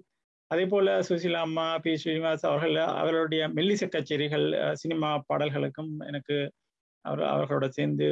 அதே 0.51 0.67
போல 0.67 1.01
சுசிலா 1.01 1.41
அம்மா 1.41 1.79
பி. 1.79 1.91
ஸ்ரீனிவாஸ் 1.95 2.47
அவர்கள் 2.47 2.77
அவர்களுடைய 2.77 3.49
மெல்லிச 3.49 3.89
கச்சேரிகள் 3.89 4.47
சினிமா 4.73 5.25
பாடல்களுக்கும் 5.29 5.93
எனக்கு 6.07 6.37
அவர் 7.05 7.23
அவர்களோட 7.33 7.69
சேர்ந்து 7.69 8.07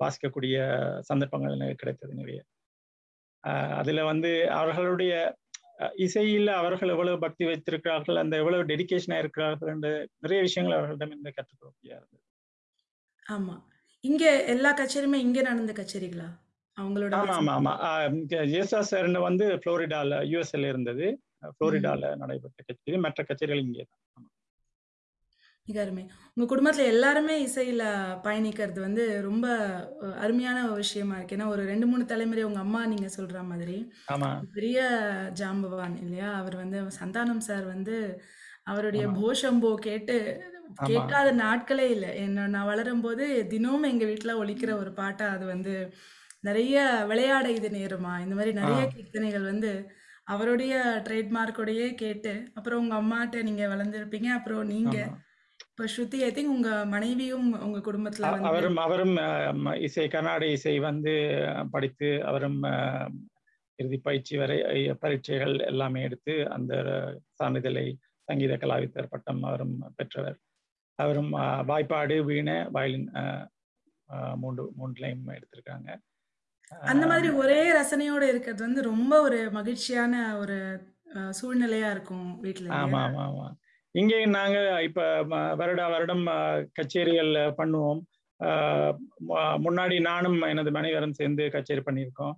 வாசிக்கக்கூடிய 0.00 0.56
சந்தர்ப்பங்கள் 1.00 1.54
எனக்கு 1.54 1.74
கிடைத்தது 1.74 2.14
நிறைய. 2.14 2.40
ஆஹ் 3.44 3.74
அதுல 3.74 4.04
வந்து 4.04 4.30
அவர்களுடைய 4.52 5.12
இசையில் 5.96 6.48
அவர்கள் 6.52 6.88
எவ்வளவு 6.88 7.18
பக்தி 7.18 7.44
வைத்திருக்கிறார்கள் 7.44 8.16
அந்த 8.16 8.36
எவ்வளவு 8.36 8.64
டெடிக்கேஷனாக 8.64 9.18
இருக்கிறார்கள் 9.18 9.68
என்று 9.68 9.92
நிறைய 10.18 10.42
விஷயங்கள் 10.42 10.76
அவர்களிடம் 10.76 11.10
இருந்து 11.10 11.32
கற்றுக்கொள்ளக்கூடிய 11.32 11.92
இருந்தது. 11.92 12.22
ஆமா. 13.26 13.56
இங்கே 14.04 14.46
எல்லா 14.46 14.74
கச்சேரியுமே 14.74 15.14
இங்கே 15.20 15.42
நடந்த 15.42 15.72
கச்சேரிகளா? 15.72 16.28
அவங்களோட 16.76 17.14
ஆமா 17.20 17.34
ஆமா 17.38 17.54
ஆமா. 17.56 17.72
ஜேசா 18.50 18.80
சார்னு 18.90 19.20
வந்து 19.24 19.46
புளோரிடால 19.64 20.20
யூஎஸ்எல் 20.30 20.68
இருந்தது. 20.68 21.06
புளோரிடால 21.58 22.12
நடைபெற்ற 22.16 22.58
கச்சேரி. 22.62 22.98
மற்ற 23.04 23.20
கச்சேரிகள் 23.22 23.64
இங்கே 23.64 23.84
தான். 23.84 23.98
மிக 25.68 25.78
அருமை. 25.82 26.02
உங்க 26.36 26.44
குடும்பத்துல 26.46 26.84
எல்லாருமே 26.92 27.34
இசையில 27.44 27.82
பயணிக்கிறது 28.24 28.80
வந்து 28.80 29.04
ரொம்ப 29.26 29.46
அருமையான 30.20 30.58
ஒரு 30.66 30.80
விஷயமா 30.80 31.16
இருக்கு. 31.16 31.36
ஏன்னா 31.36 31.48
ஒரு 31.48 31.62
ரெண்டு 31.64 31.86
மூணு 31.86 32.04
தலைமுறை 32.12 32.44
உங்க 32.44 32.60
அம்மா 32.60 32.80
நீங்க 32.86 33.08
சொல்ற 33.16 33.42
மாதிரி 33.50 33.76
பெரிய 34.54 34.78
ஜாம்பவான் 35.40 35.96
இல்லையா? 36.02 36.30
அவர் 36.40 36.56
வந்து 36.56 36.78
சந்தானம் 36.98 37.44
சார் 37.48 37.66
வந்து 37.66 37.96
அவருடைய. 38.66 39.04
போஷம்போ 39.18 39.72
கேட்டு. 39.86 40.16
கேட்காத 40.88 41.28
நாட்களே 41.38 41.86
இல்லை. 41.90 42.10
என்ன 42.20 42.48
நான் 42.48 42.68
வளரும் 42.68 43.02
போது 43.02 43.24
தினமும் 43.52 43.88
எங்க 43.88 44.04
வீட்ல 44.04 44.32
ஒலிக்கிற 44.42 44.70
ஒரு 44.82 44.90
பாட்டா 44.94 45.28
அது 45.30 45.44
வந்து 45.46 45.72
நிறைய 46.44 46.76
விளையாட 47.08 47.46
இது 47.52 47.68
நேருமா 47.72 48.12
இந்த 48.22 48.34
மாதிரி 48.34 48.52
நிறைய. 48.58 48.82
கீர்த்தனைகள் 48.92 49.48
வந்து 49.48 49.70
அவருடைய 50.26 50.74
ட்ரேட்மார்க்கோடயே 51.06 51.88
கேட்டு 51.96 52.32
அப்புறம் 52.54 52.80
உங்க 52.82 52.94
அம்மாட்ட 52.96 53.42
நீங்க 53.44 53.62
வளர்ந்துருப்பீங்க 53.68 54.28
அப்புறம் 54.34 54.70
நீங்க 54.70 54.96
ஆமா. 55.04 55.16
இப்ப 55.64 55.88
ஸ்ருதி 55.92 56.18
ஐ 56.22 56.30
திங்க் 56.30 56.52
உங்க 56.52 56.70
மனைவியும் 56.90 57.46
உங்க 57.66 57.78
குடும்பத்துல 57.82 58.26
அ- 58.26 58.32
வந்து 58.34 58.48
அவரும் 58.50 58.78
அவரும் 58.84 59.14
இசை 59.82 60.04
கர்நாடக 60.08 60.56
இசை 60.56 60.74
வந்து 60.84 61.12
படித்து 61.72 62.08
அவரும் 62.26 62.60
இறுதி 63.78 63.98
பயிற்சி 64.02 64.34
வரை 64.38 64.56
அஹ், 64.68 64.96
பரீட்சைகள் 65.02 65.54
எல்லாமே 65.66 66.00
எடுத்து 66.02 66.34
அந்த 66.50 66.72
சான்றிதழை 67.38 67.86
சங்கீத 68.28 68.54
கலாவித்தர் 68.58 69.12
பட்டம் 69.12 69.42
அவரும் 69.44 69.76
பெற்றவர் 69.96 70.38
அவரும் 70.98 71.30
வாய்ப்பாடு 71.68 72.16
வீணை 72.24 72.56
வயலின் 72.70 73.08
மூன்று 74.36 74.62
மூன்றுலையும் 74.76 75.26
எடுத்திருக்காங்க 75.34 75.90
அந்த 76.90 77.06
மாதிரி 77.06 77.28
ஒரே 77.34 77.60
ரசனையோட 77.72 78.22
இருக்கிறது 78.22 78.62
வந்து 78.62 78.82
ரொம்ப 78.82 79.14
ஒரு 79.20 79.50
மகிழ்ச்சியான 79.50 80.14
ஒரு 80.38 80.56
சூழ்நிலையா 81.30 81.90
இருக்கும் 81.90 82.26
வீட்டுல 82.42 82.68
ஆமா 82.76 82.98
ஆமா 83.02 83.22
ஆமா. 83.24 83.46
இங்கே 83.94 84.26
நாங்க 84.30 84.58
இப்ப 84.82 85.00
வருட 85.22 85.56
வருடா 85.60 85.86
வருடம் 85.90 86.24
கச்சேரிகள் 86.72 87.32
பண்ணுவோம். 87.58 88.00
முன்னாடி 89.66 90.00
நானும் 90.00 90.38
எனது 90.42 90.70
மனைவரும் 90.70 91.12
சேர்ந்து 91.12 91.50
கச்சேரி 91.50 91.80
பண்ணியிருக்கோம். 91.80 92.34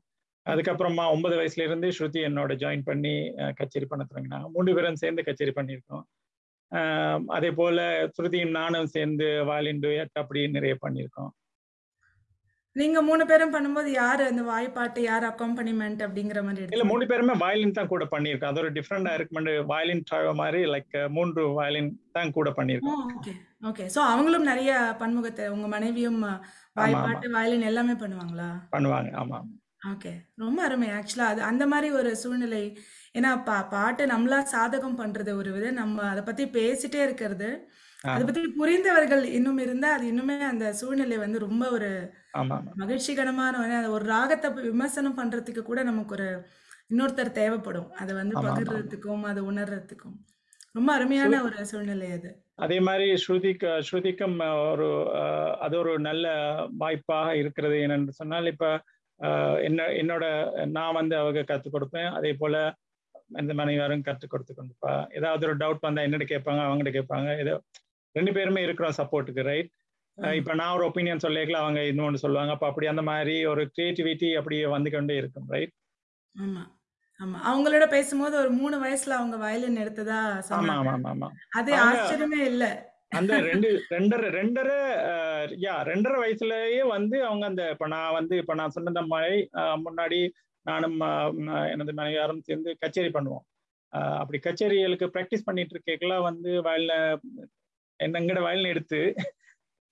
அதுக்கப்புறமா 0.47 1.05
ஒன்பது 1.11 1.35
வயசுல 1.37 1.63
இருந்து 1.63 1.89
ஸ்ருதி 1.89 2.21
என்னோட 2.29 2.53
ஜாயின் 2.55 2.83
பண்ணி 2.83 3.13
கச்சேரி 3.55 3.87
பண்ண 3.87 4.03
தொடங்கினாங்க. 4.05 4.49
மூன்று 4.51 4.75
பேரும் 4.75 4.95
சேர்ந்து 4.95 5.25
கச்சேரி 5.25 5.51
பண்ணியிருக்கோம். 5.51 6.05
ஆஹ் 6.73 7.23
அதே 7.29 7.51
போல 7.51 7.79
ஸ்ருதியும் 8.17 8.51
நானும் 8.51 8.87
சேர்ந்து 8.87 9.45
வாலின் 9.45 9.83
டுயட் 9.83 10.15
அப்படி 10.15 10.49
நிறைய 10.49 10.77
பண்ணியிருக்கோம். 10.87 11.31
நீங்க 12.77 12.99
மூணு 13.07 13.23
பேரும் 13.31 13.53
பண்ணும்போது 13.55 13.89
யாரு 14.03 14.23
அந்த 14.31 14.43
வாய்ப்பாட்டு 14.51 15.01
யார் 15.09 15.25
அக்காம்பனிமெண்ட் 15.31 16.03
அப்படிங்கிற 16.07 16.41
மாதிரி 16.47 16.77
இல்ல 16.77 16.85
மூணு 16.91 17.05
பேருமே 17.11 17.35
வயலின் 17.43 17.75
தான் 17.79 17.91
கூட 17.91 18.05
பண்ணியிருக்கோம். 18.13 18.53
அது 18.53 18.63
ஒரு 18.63 18.71
டிஃப்ரெண்டா 18.77 19.13
இருக்கு 19.17 19.65
வயலின் 19.73 20.05
மாதிரி 20.43 20.61
லைக் 20.75 20.97
மூன்று 21.17 21.43
வயலின் 21.59 21.91
தான் 22.17 22.35
கூட 22.37 22.51
பண்ணியிருக்கோம். 22.59 23.03
ஓகே 23.17 23.35
ஓகே 23.71 23.87
ஸோ 23.97 24.01
அவங்களும் 24.13 24.49
நிறைய 24.53 24.73
பன்முகத்தை 25.03 25.47
உங்க 25.57 25.69
மனைவியும். 25.75 26.23
வாய்ப்பாட்டு 26.79 27.29
வயலின் 27.37 27.69
எல்லாமே 27.71 27.97
பண்ணுவாங்களா? 28.03 28.49
பண்ணுவாங்க 28.77 29.11
ஆமா 29.23 29.41
ஓகே 29.93 30.13
ரொம்ப 30.43 30.59
அருமை. 30.67 30.89
ஆக்சுவலா 30.99 31.29
அது 31.33 31.41
அந்த 31.51 31.65
மாதிரி 31.73 31.89
ஒரு 32.01 32.11
சூழ்நிலை 32.23 32.65
ஏன்னா 33.19 33.31
பா 33.49 33.57
பாட்டு 33.73 34.03
நம்மளா 34.13 34.39
சாதகம் 34.55 35.01
பண்றது 35.01 35.31
ஒரு 35.41 35.51
வித 35.57 35.73
நம்ம 35.81 36.05
அதை 36.11 36.23
பத்தி 36.29 36.45
பேசிட்டே 36.59 37.01
இருக்கிறது. 37.07 37.51
அதை 38.05 38.13
ஆமா 38.15 38.27
பத்தி 38.29 38.43
புரிந்தவர்கள் 38.55 39.25
இன்னும் 39.35 39.61
இருந்தா 39.61 39.89
அது 39.93 40.05
இன்னுமே 40.09 40.37
அந்த 40.47 40.67
சூழ்நிலை 40.79 41.17
வந்து 41.19 41.39
ரொம்ப 41.39 41.65
ஒரு 41.71 41.91
ஆமா 42.35 42.55
ஆமா. 42.57 42.73
மகிழ்ச்சிகரமான 42.77 43.53
ஒரு 43.61 43.73
அது 43.77 43.91
ஒரு 43.93 44.05
ராகத்தை 44.09 44.49
ப- 44.51 44.65
விமர்சனம் 44.69 45.19
பண்றதுக்கு 45.19 45.63
கூட 45.63 45.81
நமக்கு 45.83 46.15
ஒரு 46.15 46.29
இன்னொருத்தர் 46.91 47.37
தேவைப்படும். 47.37 47.89
அதை 48.01 48.13
வந்து. 48.17 48.35
பகிர்றதுக்கும் 48.47 49.25
அதை 49.29 49.43
உணர்றதுக்கும். 49.45 50.17
ரொம்ப 50.75 50.91
அருமையான 50.93 51.39
ஒரு 51.45 51.65
சூழ்நிலை 51.65 52.09
அது. 52.13 52.31
அதே 52.59 52.79
மாதிரி 52.81 53.07
ஸ்ருதிக்கு 53.23 53.69
ஸ்ருதிக்கும் 53.87 54.37
ஒரு 54.73 54.89
அஹ், 55.19 55.55
அது 55.61 55.75
ஒரு 55.79 55.93
நல்ல 56.01 56.27
வாய்ப்பாக 56.79 57.37
இருக்கிறது 57.37 57.77
என்னென்று 57.81 58.15
சொன்னால் 58.15 58.51
இப்ப 58.53 58.67
அஹ், 59.21 59.59
என்ன 59.63 59.81
என்னோட 59.99 60.25
நான் 60.73 60.97
வந்து 60.97 61.15
அவங்க 61.17 61.43
கற்றுக் 61.45 61.75
கொடுப்பேன். 61.75 62.11
அதே 62.15 62.33
போல 62.35 62.57
இந்த 63.39 63.53
மனைவியாரும் 63.55 64.03
கற்றுக் 64.03 64.31
கொடுத்து 64.31 64.53
கொண்டுப்பா 64.55 64.93
ஏதாவது 65.13 65.47
ஒரு 65.49 65.57
டவுட் 65.57 65.85
வந்தா 65.85 66.03
என்னிட்ட 66.03 66.27
கேட்பாங்க 66.29 66.63
அவங்ககிட்ட 66.65 66.93
கேட்பாங்க. 66.97 67.29
ஏதோ 67.41 67.55
ரெண்டு 68.17 68.33
பேருமே 68.37 68.61
இருக்கிறோம் 68.67 68.99
சப்போர்ட்டுக்கு 68.99 69.43
ரைட் 69.49 69.71
இப்ப 70.37 70.55
நான் 70.57 70.75
ஒரு 70.77 70.85
ஒப்பீனியன் 70.89 71.25
சொல்லிக்கலாம் 71.25 71.65
அவங்க 71.65 71.83
இன்னொன்று 71.91 72.23
சொல்லுவாங்க. 72.23 72.53
அப்ப 72.55 72.67
அப்படி 72.71 72.87
அந்த 72.91 73.03
மாதிரி 73.07 73.35
ஒரு 73.53 73.63
கிரியேட்டிவிட்டி 73.71 74.29
அப்படியே 74.39 74.65
வந்து 74.75 74.91
கொண்டே 74.93 75.15
இருக்கும் 75.21 75.47
ரைட் 75.55 75.73
ஆமா 76.35 76.63
ஆமா. 77.21 77.39
அவங்களோட 77.49 77.85
பேசும்போது 77.91 78.35
ஒரு 78.41 78.51
மூணு 78.59 78.77
வயசுல 78.83 79.17
அவங்க 79.19 79.37
வயலின் 79.43 79.81
எடுத்ததா 79.83 80.19
ஆமா 80.59 80.75
ஆமா 80.83 81.11
ஆமா. 81.13 81.29
அது 81.59 81.73
ஆச்சரியமே 81.83 82.41
இல்ல. 82.51 82.65
அந்த 83.13 83.33
ரெண்டு 83.49 83.69
ரெண்டரை 83.93 84.29
ரெண்டரை 84.37 84.77
யா 85.63 85.73
ரெண்டரை 85.89 86.19
வயசுலயே 86.21 86.79
வந்து 86.93 87.17
அவங்க 87.27 87.45
அந்த 87.51 87.63
இப்ப 87.75 87.87
நான் 87.93 88.15
வந்து 88.17 88.35
இப்ப 88.43 88.55
நான் 88.61 88.75
சொன்ன 88.77 89.03
மாதிரி 89.11 89.39
அஹ், 89.61 89.79
முன்னாடி 89.83 90.21
நானும் 90.67 90.97
எனது 91.73 91.93
மனைவியாரும் 91.95 92.45
சேர்ந்து 92.47 92.71
கச்சேரி 92.83 93.11
பண்ணுவோம். 93.15 93.45
அப்படி 94.21 94.39
கச்சேரிகளுக்கு 94.41 95.07
ப்ராக்டிஸ் 95.15 95.47
பண்ணிட்டு 95.47 95.75
இருக்கலாம் 95.89 96.27
வந்து 96.29 96.51
வயல்ல 96.67 96.93
என்னங்கட 98.01 98.41
வயலின் 98.43 98.73
எடுத்து 98.73 99.01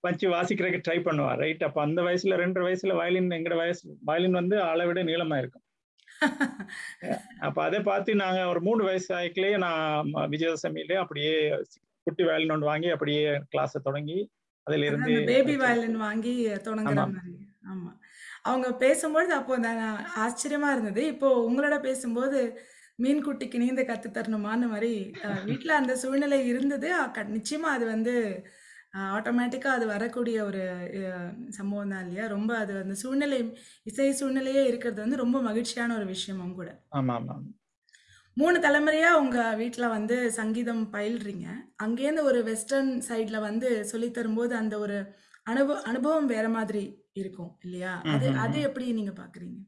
வச்சு 0.03 0.27
வாசிக்கிறதுக்கு 0.29 0.85
ட்ரை 0.85 0.99
பண்ணுவா 1.01 1.31
ரைட் 1.35 1.63
அப்ப 1.63 1.81
அந்த 1.81 2.01
வயசுல 2.01 2.37
ரெண்டரை 2.41 2.65
வயசுல 2.67 2.93
வயலின் 2.95 3.35
எங்கட 3.37 3.55
வயசு 3.55 3.83
வயலின் 4.03 4.39
வந்து 4.39 4.55
அளவை 4.63 4.87
விட 4.87 5.01
நீளமா 5.03 5.37
இருக்கும். 5.37 5.65
அப்ப 7.45 7.57
அதை 7.63 7.79
பார்த்து 7.81 8.11
நாங்க 8.15 8.41
ஒரு 8.47 8.59
மூணு 8.61 8.81
வயசு 8.83 9.09
ஆயிக்கலே 9.15 9.51
நான் 9.57 10.01
விஜயதசமியிலே 10.31 10.95
அப்படியே 10.95 11.31
குட்டி 12.07 12.23
வயலின் 12.23 12.53
ஒன்று 12.53 12.65
வாங்கி 12.65 12.89
அப்படியே 12.89 13.23
கிளாஸை 13.51 13.79
தொடங்கி 13.81 14.17
அதுல 14.67 14.85
இருந்து 14.85 15.13
பேபி 15.29 15.55
வயலின் 15.55 15.97
வாங்கி 15.99 16.33
தொடங்குற 16.67 16.97
ஆமா. 16.97 17.07
மாதிரி. 17.11 17.33
ஆமா. 17.71 17.91
அவங்க 18.43 18.67
பேசும்பொழுது 18.79 19.33
அப்போ 19.35 19.55
ஆச்சரியமா 20.21 20.69
இருந்தது. 20.71 21.01
இப்போ 21.07 21.27
உங்களோட 21.47 21.75
பேசும்போது 21.79 22.39
மீன் 22.99 23.21
குட்டிக்கு 23.25 23.57
நீந்த 23.59 23.83
கத்து 23.85 24.09
தரணுமான்னு 24.11 24.67
மாதிரி 24.69 24.93
அஹ், 25.23 25.43
வீட்ல 25.45 25.71
அந்த 25.77 25.93
சூழ்நிலை 26.01 26.39
இருந்தது. 26.47 26.87
க- 27.15 27.31
நிச்சயமா 27.33 27.69
அது 27.71 27.85
வந்து 27.87 28.13
ஆட்டோமேட்டிக்கா 29.11 29.69
அது 29.71 29.85
வரக்கூடிய 29.89 30.37
ஒரு 30.43 30.61
அஹ், 31.01 31.29
சம்பவம் 31.51 31.91
தான் 31.91 32.03
இல்லையா? 32.03 32.25
ரொம்ப 32.29 32.51
அது 32.57 32.73
அந்த 32.81 32.95
சூழ்நிலை 33.01 33.39
இசை 33.85 34.07
சூழ்நிலையே 34.17 34.63
இருக்கிறது 34.65 35.01
வந்து 35.01 35.21
ரொம்ப 35.21 35.37
மகிழ்ச்சியான 35.43 35.95
ஒரு 35.97 36.07
விஷயமும் 36.09 36.55
கூட. 36.55 36.69
ஆமா 36.97 37.15
ஆமா 37.19 37.37
மூணு 38.37 38.57
தலைமுறையா 38.59 39.09
உங்க 39.17 39.37
வீட்ல 39.55 39.85
வந்து 39.89 40.17
சங்கீதம் 40.35 40.83
பயில்றீங்க. 40.93 41.47
அங்கேருந்து 41.83 42.23
ஒரு 42.25 42.39
வெஸ்டர்ன் 42.45 42.91
சைட்ல 43.07 43.39
வந்து 43.41 43.69
சொல்லித் 43.85 44.15
தரும்போது 44.15 44.53
அந்த 44.55 44.75
ஒரு 44.79 44.97
அனுபவ 45.47 45.77
அனுபவம் 45.85 46.27
வேற 46.27 46.47
மாதிரி 46.49 46.83
இருக்கும் 47.13 47.51
இல்லையா? 47.63 47.93
அது. 48.11 48.27
அது 48.41 48.57
எப்படி 48.67 48.85
நீங்க 48.93 49.13
பாக்குறீங்க? 49.17 49.59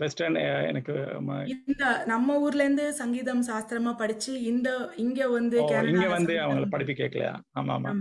வெஸ்டர்ன் 0.00 0.36
எனக்கு 0.68 0.94
ம- 1.20 1.44
இந்த 1.64 1.82
நம்ம 2.06 2.36
ஊர்ல 2.40 2.64
இருந்து 2.64 2.86
சங்கீதம் 2.94 3.42
சாஸ்திரமா 3.48 3.92
படிச்சு 3.98 4.32
இந்த 4.44 4.68
இங்க 4.98 5.20
வந்து 5.32 5.56
இங்க 5.90 6.06
வந்து 6.14 6.34
அவங்கள 6.44 6.66
படிப்பு 6.68 6.94
கேட்கலையா 6.94 7.32
ஆமா. 7.60 7.74
ஆமா 7.76 7.92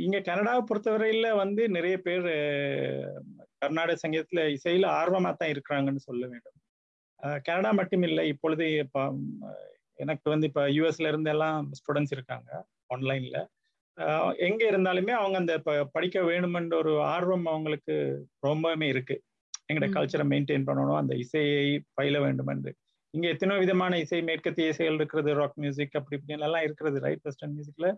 இங்க 0.00 0.18
கனடாவை 0.22 0.62
பொறுத்தவரையில 0.64 1.28
வந்து 1.38 1.62
நிறைய 1.68 1.96
பேர் 2.00 2.28
கர்நாடக 3.58 3.96
சங்கீதத்துல 4.00 4.42
இசையில 4.54 4.86
ஆர்வமா 4.96 5.30
தான் 5.34 5.52
இருக்கிறாங்கன்னு 5.52 6.02
சொல்ல 6.06 6.24
வேண்டும். 6.26 6.56
கனடா 7.46 7.70
மட்டும் 7.72 8.02
இல்லை 8.02 8.22
இப்பொழுது 8.32 8.64
இப்போ 8.80 9.02
எனக்கு 9.98 10.26
வந்து 10.30 10.46
இப்போ 10.46 10.62
யூஎஸ்ல 10.76 11.08
இருந்து 11.08 11.30
எல்லாம் 11.30 11.58
ஸ்டூடெண்ட்ஸ் 11.78 12.14
இருக்காங்க 12.14 12.50
ஆன்லைன்ல 12.90 13.38
எங்க 14.46 14.62
இருந்தாலுமே 14.70 15.12
அவங்க 15.18 15.36
அந்த 15.40 15.54
படிக்க 15.94 16.18
வேணுமென்ற 16.28 16.74
ஒரு 16.80 16.92
ஆர்வம் 17.10 17.46
அவங்களுக்கு 17.46 17.94
ரொம்பவுமே 18.46 18.86
இருக்கு. 18.92 19.16
எங்களோட. 19.68 19.90
கல்ச்சரை 19.96 20.24
மெயின்டைன் 20.30 20.66
பண்ணணும் 20.68 21.00
அந்த 21.00 21.14
இசையை 21.22 21.66
பயில 21.98 22.16
வேண்டும் 22.24 22.50
என்று 22.54 22.70
இங்க 23.14 23.26
எத்தனையோ 23.30 23.60
விதமான 23.62 23.98
இசை 24.02 24.18
மேற்கத்திய 24.28 24.72
இசைகள் 24.72 24.98
இருக்கிறது 24.98 25.30
ராக் 25.38 25.60
மியூசிக் 25.60 25.96
அப்படி 25.98 26.16
இப்படின்னு 26.18 26.46
எல்லாம் 26.46 26.64
இருக்கிறது 26.66 26.98
ரைட் 27.04 27.24
வெஸ்டர்ன் 27.26 27.54
மியூசிக்ல 27.56 27.88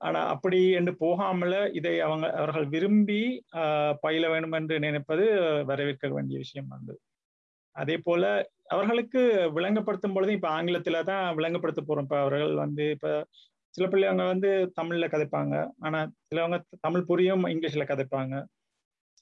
ஆனா 0.00 0.20
அப்படி 0.34 0.60
என்று 0.78 0.92
போகாமல 1.00 1.54
இதை 1.78 1.94
அவங்க 2.06 2.26
அவர்கள் 2.38 2.66
விரும்பி 2.72 3.20
ஆஹ், 3.60 3.94
பயில 4.04 4.24
வேண்டும் 4.32 4.56
என்று 4.58 4.76
நினைப்பது 4.84 5.24
வரவேற்க 5.68 6.10
வேண்டிய 6.14 6.38
விஷயம் 6.44 6.70
வந்து. 6.74 6.94
அதே 7.76 7.96
போல 8.02 8.22
அவர்களுக்கு 8.70 9.20
விளங்கப்படுத்தும் 9.56 10.14
பொழுது 10.14 10.32
இப்ப 10.32 10.48
ஆங்கிலத்துல 10.56 10.98
தான் 11.10 11.26
விளங்கப்படுத்த 11.38 11.82
போறோம். 11.82 12.06
இப்ப 12.06 12.18
அவர்கள் 12.22 12.54
வந்து 12.62 12.84
இப்ப 12.96 13.08
சில 13.74 13.84
பிள்ளைங்க 13.86 14.24
வந்து 14.26 14.50
தமிழ்ல 14.80 15.06
கதைப்பாங்க. 15.06 15.54
ஆனா 15.78 15.98
சிலவங்க 16.28 16.56
தமிழ் 16.80 17.04
புரியும் 17.04 17.44
இங்கிலீஷ்ல 17.44 17.84
கதைப்பாங்க. 17.88 18.34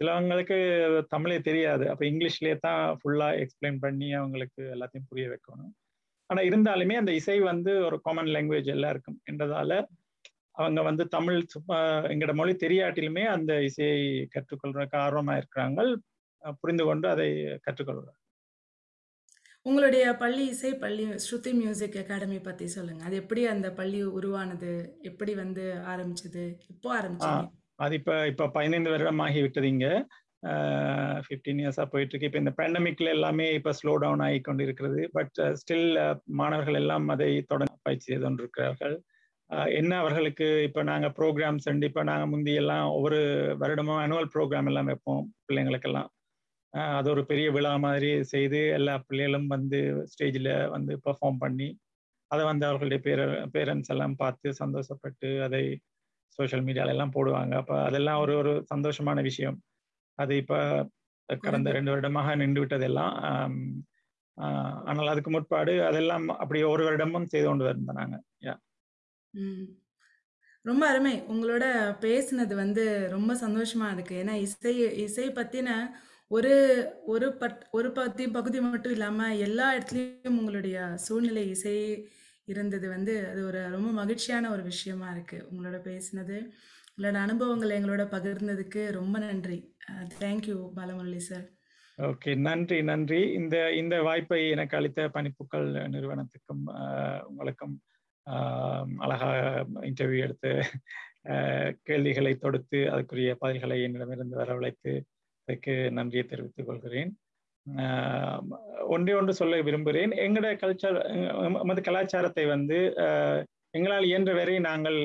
சிலவங்களுக்கு 0.01 0.57
தமிழே 1.09 1.39
தெரியாது. 1.41 1.85
அப்ப 1.91 2.03
இங்கிலீஷ்லயே 2.07 2.57
தான் 2.59 2.83
ஃபுல்லா 3.01 3.29
எக்ஸ்பிளைன் 3.43 3.79
பண்ணி 3.79 4.09
அவங்களுக்கு 4.13 4.63
எல்லாத்தையும் 4.75 5.09
புரிய 5.09 5.27
வைக்கணும். 5.29 5.73
ஆனா 6.31 6.41
இருந்தாலுமே 6.43 6.95
அந்த 6.95 7.13
இசை 7.13 7.39
வந்து 7.41 7.73
ஒரு 7.87 7.97
காமன் 8.01 8.33
லாங்குவேஜ் 8.35 8.71
எல்லாம் 8.75 8.93
இருக்கும். 8.95 9.19
என்றதால 9.31 9.73
அவங்க 10.55 10.81
வந்து 10.83 11.05
தமிழ் 11.09 11.39
எங்களோட 12.13 12.35
மொழி 12.35 12.55
தெரியாட்டிலுமே 12.65 13.25
அந்த 13.27 13.53
இசையை 13.63 14.01
கற்றுக்கொள்றதுக்கு 14.35 14.97
ஆர்வமா 15.05 15.35
இருக்கிறாங்க. 15.41 15.81
புரிந்து 16.63 16.85
கொண்டு 16.85 17.07
அதை 17.09 17.29
கற்றுக்கொள்கிறாங்க 17.67 18.19
உங்களுடைய 19.66 20.05
பள்ளி 20.16 20.46
இசை 20.46 20.70
பள்ளி 20.75 21.05
ஸ்ருதி 21.25 21.53
மியூசிக் 21.53 21.96
அகாடமி 21.96 22.38
பத்தி 22.40 22.66
சொல்லுங்க. 22.66 23.05
அது 23.05 23.16
எப்படி 23.16 23.46
அந்த 23.46 23.73
பள்ளி 23.73 24.03
உருவானது? 24.18 24.70
எப்படி 25.03 25.35
வந்து 25.35 25.64
ஆரம்பிச்சது? 25.92 26.44
எப்போ 26.68 26.88
ஆரம்பிச்சீங்க. 27.01 27.49
அது 27.75 27.94
இப்ப 27.94 28.27
இப்ப 28.27 28.49
பதினைந்து 28.49 28.90
வருடம் 28.90 29.18
ஆகி 29.18 29.40
விட்டது 29.40 29.68
இங்க. 29.68 29.88
ஃபிஃப்டீன் 31.25 31.61
இயர்ஸா 31.62 31.85
போயிட்டு 31.85 32.12
இருக்கு. 32.12 32.29
இப்ப 32.29 32.38
இந்த 32.38 32.53
பேண்டமிக்ல 32.59 33.09
எல்லாமே 33.09 33.46
இப்ப 33.55 33.73
ஸ்லோ 33.81 33.94
டவுன் 33.96 34.25
ஆகி 34.27 34.38
கொண்டு 34.40 34.64
இருக்கிறது 34.64 35.03
பட் 35.12 35.37
ஸ்டில் 35.61 35.88
மாணவர்கள் 36.40 36.75
எல்லாம் 36.75 37.09
அதை 37.09 37.31
தொடர்ந்து 37.42 37.77
பயிற்சி 37.83 38.07
செய்து 38.07 38.25
கொண்டிருக்கிறார்கள். 38.25 38.96
என்ன 39.81 39.92
அவர்களுக்கு 39.99 40.62
இப்ப 40.62 40.83
நாங்க 40.83 41.09
ப்ரோக்ராம்ஸ் 41.18 41.85
இப்ப 41.90 42.03
நாங்க 42.03 42.27
முந்தி 42.27 42.55
எல்லாம் 42.55 42.87
ஒவ்வொரு 42.88 43.20
வருடமும் 43.61 44.03
அனுவல் 44.05 44.33
ப்ரோக்ராம் 44.35 44.70
எல்லாம் 44.73 44.90
வைப்போம். 44.92 45.23
பிள்ளைங்களுக்கெல்லாம். 45.49 46.11
அது 46.94 47.09
ஒரு 47.12 47.22
பெரிய 47.26 47.46
விழா 47.50 47.72
மாதிரி 47.85 48.11
செய்து 48.33 48.59
எல்லா 48.76 48.94
பிள்ளைகளும் 49.06 49.48
வந்து 49.48 49.78
ஸ்டேஜில் 50.12 50.50
வந்து 50.70 50.92
பெர்ஃபார்ம் 51.06 51.40
பண்ணி 51.40 51.68
அதை 52.30 52.42
வந்து 52.50 52.64
அவர்களுடைய 52.68 53.00
பேர 53.06 53.20
பேரண்ட்ஸ் 53.54 53.92
எல்லாம் 53.94 54.16
பார்த்து 54.16 54.48
சந்தோஷப்பட்டு 54.61 55.30
அதை 55.46 55.62
சோஷியல் 56.38 56.64
மீடியால 56.66 56.94
எல்லாம் 56.94 57.14
போடுவாங்க. 57.16 57.54
அப்ப 57.62 57.72
அதெல்லாம் 57.88 58.20
ஒரு 58.24 58.35
ஒரு 58.40 58.52
சந்தோஷமான 58.72 59.18
விஷயம். 59.22 59.59
அது 60.18 60.35
இப்ப 60.42 60.54
கடந்த 61.28 61.70
ரெண்டு 61.76 61.92
வருடமாக 61.92 62.37
நின்று 62.40 62.62
விட்டதெல்லாம் 62.62 63.14
ஆனால் 64.88 65.12
அதுக்கு 65.12 65.30
முற்பாடு 65.33 65.74
அதெல்லாம் 65.88 66.26
அப்படி 66.42 66.61
ஒரு 66.72 66.85
வருடமும் 66.88 67.30
செய்து 67.33 67.46
கொண்டு 67.48 67.66
வந்தோம் 67.68 67.98
நாங்க 68.00 68.16
யா. 68.46 68.54
ரொம்ப 70.64 70.83
அருமை. 70.90 71.14
உங்களோட 71.33 71.64
பேசுனது 72.02 72.54
வந்து 72.56 72.85
ரொம்ப 73.14 73.33
சந்தோஷமா 73.42 73.88
இருக்கு. 73.94 74.14
ஏன்னா 74.22 74.35
இசை 74.46 74.72
இசை 75.04 75.26
பத்தின 75.33 75.68
ஒரு 76.31 76.53
ஒரு 77.07 77.29
பட் 77.38 77.61
ஒரு 77.71 77.88
பத்தி 77.93 78.25
பகுதி 78.29 78.59
மட்டும் 78.61 78.93
இல்லாமல் 78.93 79.38
எல்லா 79.38 79.66
இடத்துலையும் 79.77 80.37
உங்களுடைய 80.40 80.77
சூழ்நிலை 80.97 81.43
இசை 81.49 81.75
இருந்தது 82.45 82.87
வந்து 82.88 83.14
அது 83.31 83.40
ஒரு 83.47 83.61
ரொம்ப 83.71 83.88
மகிழ்ச்சியான 83.90 84.51
ஒரு 84.51 84.62
விஷயமா 84.62 85.09
இருக்கு. 85.11 85.38
உங்களோட 85.51 85.79
பேசினது 85.88 86.37
உங்களோட 86.93 87.19
அனுபவங்களை 87.25 87.73
எங்களோட 87.79 88.05
பகிர்ந்ததுக்கு 88.14 88.83
ரொம்ப 88.90 89.16
நன்றி. 89.19 89.59
தேங்க்யூ 90.21 90.57
பாலமுரளி 90.77 91.21
சார் 91.21 91.47
ஓகே 91.99 92.33
நன்றி 92.38 92.83
நன்றி. 92.83 93.21
இந்த 93.33 93.57
இந்த 93.73 93.95
வாய்ப்பை 94.03 94.40
எனக்கு 94.51 94.77
அளித்த 94.77 95.01
பணிப்புக்கள் 95.09 95.69
நிறுவனத்துக்கும் 95.95 96.64
உங்களுக்கும் 97.29 97.77
அழகாக 99.05 99.64
இன்டர்வியூ 99.81 100.21
எடுத்து 100.21 100.51
கேள்விகளை 101.83 102.33
தொடுத்து 102.37 102.79
அதுக்குரிய 102.93 103.31
பதில்களை 103.40 103.79
என்னிடமிருந்து 103.83 104.37
வரவழைத்து 104.37 104.93
அதுக்கு 105.51 105.75
நன்றியை 105.99 106.25
தெரிவித்துக் 106.27 106.69
கொள்கிறேன். 106.69 107.11
ஒன்றே 108.95 109.13
ஒன்று 109.21 109.33
சொல்ல 109.39 109.63
விரும்புகிறேன். 109.69 110.13
எங்களோட 110.25 110.53
கல்ச்சர் 110.63 110.99
நமது 111.57 111.81
கலாச்சாரத்தை 111.89 112.45
வந்து 112.57 112.79
எங்களால் 113.77 114.09
இயன்ற 114.11 114.31
வரை 114.39 114.55
நாங்கள் 114.69 114.99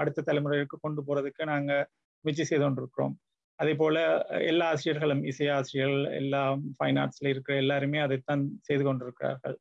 அடுத்த 0.00 0.24
தலைமுறைக்கு 0.28 0.76
கொண்டு 0.84 1.00
போறதுக்கு 1.08 1.42
நாங்கள் 1.52 1.84
முயற்சி 2.24 2.44
செய்து 2.46 2.64
கொண்டிருக்கிறோம். 2.64 3.14
அதே 3.58 3.72
போல 3.82 3.96
எல்லா 4.50 4.66
ஆசிரியர்களும் 4.72 5.22
இசை 5.30 5.46
ஆசிரியர்கள் 5.56 6.04
எல்லா 6.20 6.42
ஃபைன் 6.76 6.98
ஆர்ட்ஸ்ல 7.02 7.32
இருக்கிற 7.34 7.54
எல்லாருமே 7.62 7.98
அதைத்தான் 8.06 8.42
செய்து 8.68 8.84
கொண்டிருக்கிறார்கள். 8.84 9.56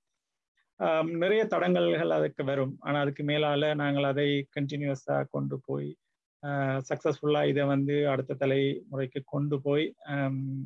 நிறைய 1.24 1.44
தடங்கல்கள் 1.54 2.18
அதுக்கு 2.18 2.44
வரும். 2.52 2.74
ஆனால் 2.86 3.04
அதுக்கு 3.06 3.24
மேலால 3.32 3.70
நாங்கள் 3.84 4.10
அதை 4.12 4.28
கண்டினியூஸாக 4.58 5.30
கொண்டு 5.36 5.58
போய் 5.68 5.90
சக்சஸ்ஃபுல்லாக 6.90 7.48
இதை 7.48 7.64
வந்து 7.64 7.96
அடுத்த 8.10 8.38
தலைமுறைக்கு 8.40 9.22
கொண்டு 9.26 9.58
போய் 9.62 9.86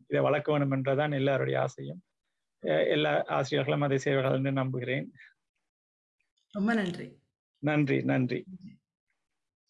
இதை 0.07 0.21
வளர்க்க 0.21 0.51
வேண்டும் 0.51 0.71
என்றதான் 0.71 1.11
எல்லாருடைய 1.11 1.57
ஆசையும். 1.61 2.01
எல்லா 2.95 3.11
ஆசிரியர்களும் 3.27 3.81
அதை 3.81 3.97
செய்வார்கள் 3.97 4.37
என்று 4.37 4.51
நம்புகிறேன். 4.51 5.07
ரொம்ப 6.53 6.71
நன்றி 6.73 7.07
நன்றி. 7.63 7.97
நன்றி. 8.03 8.39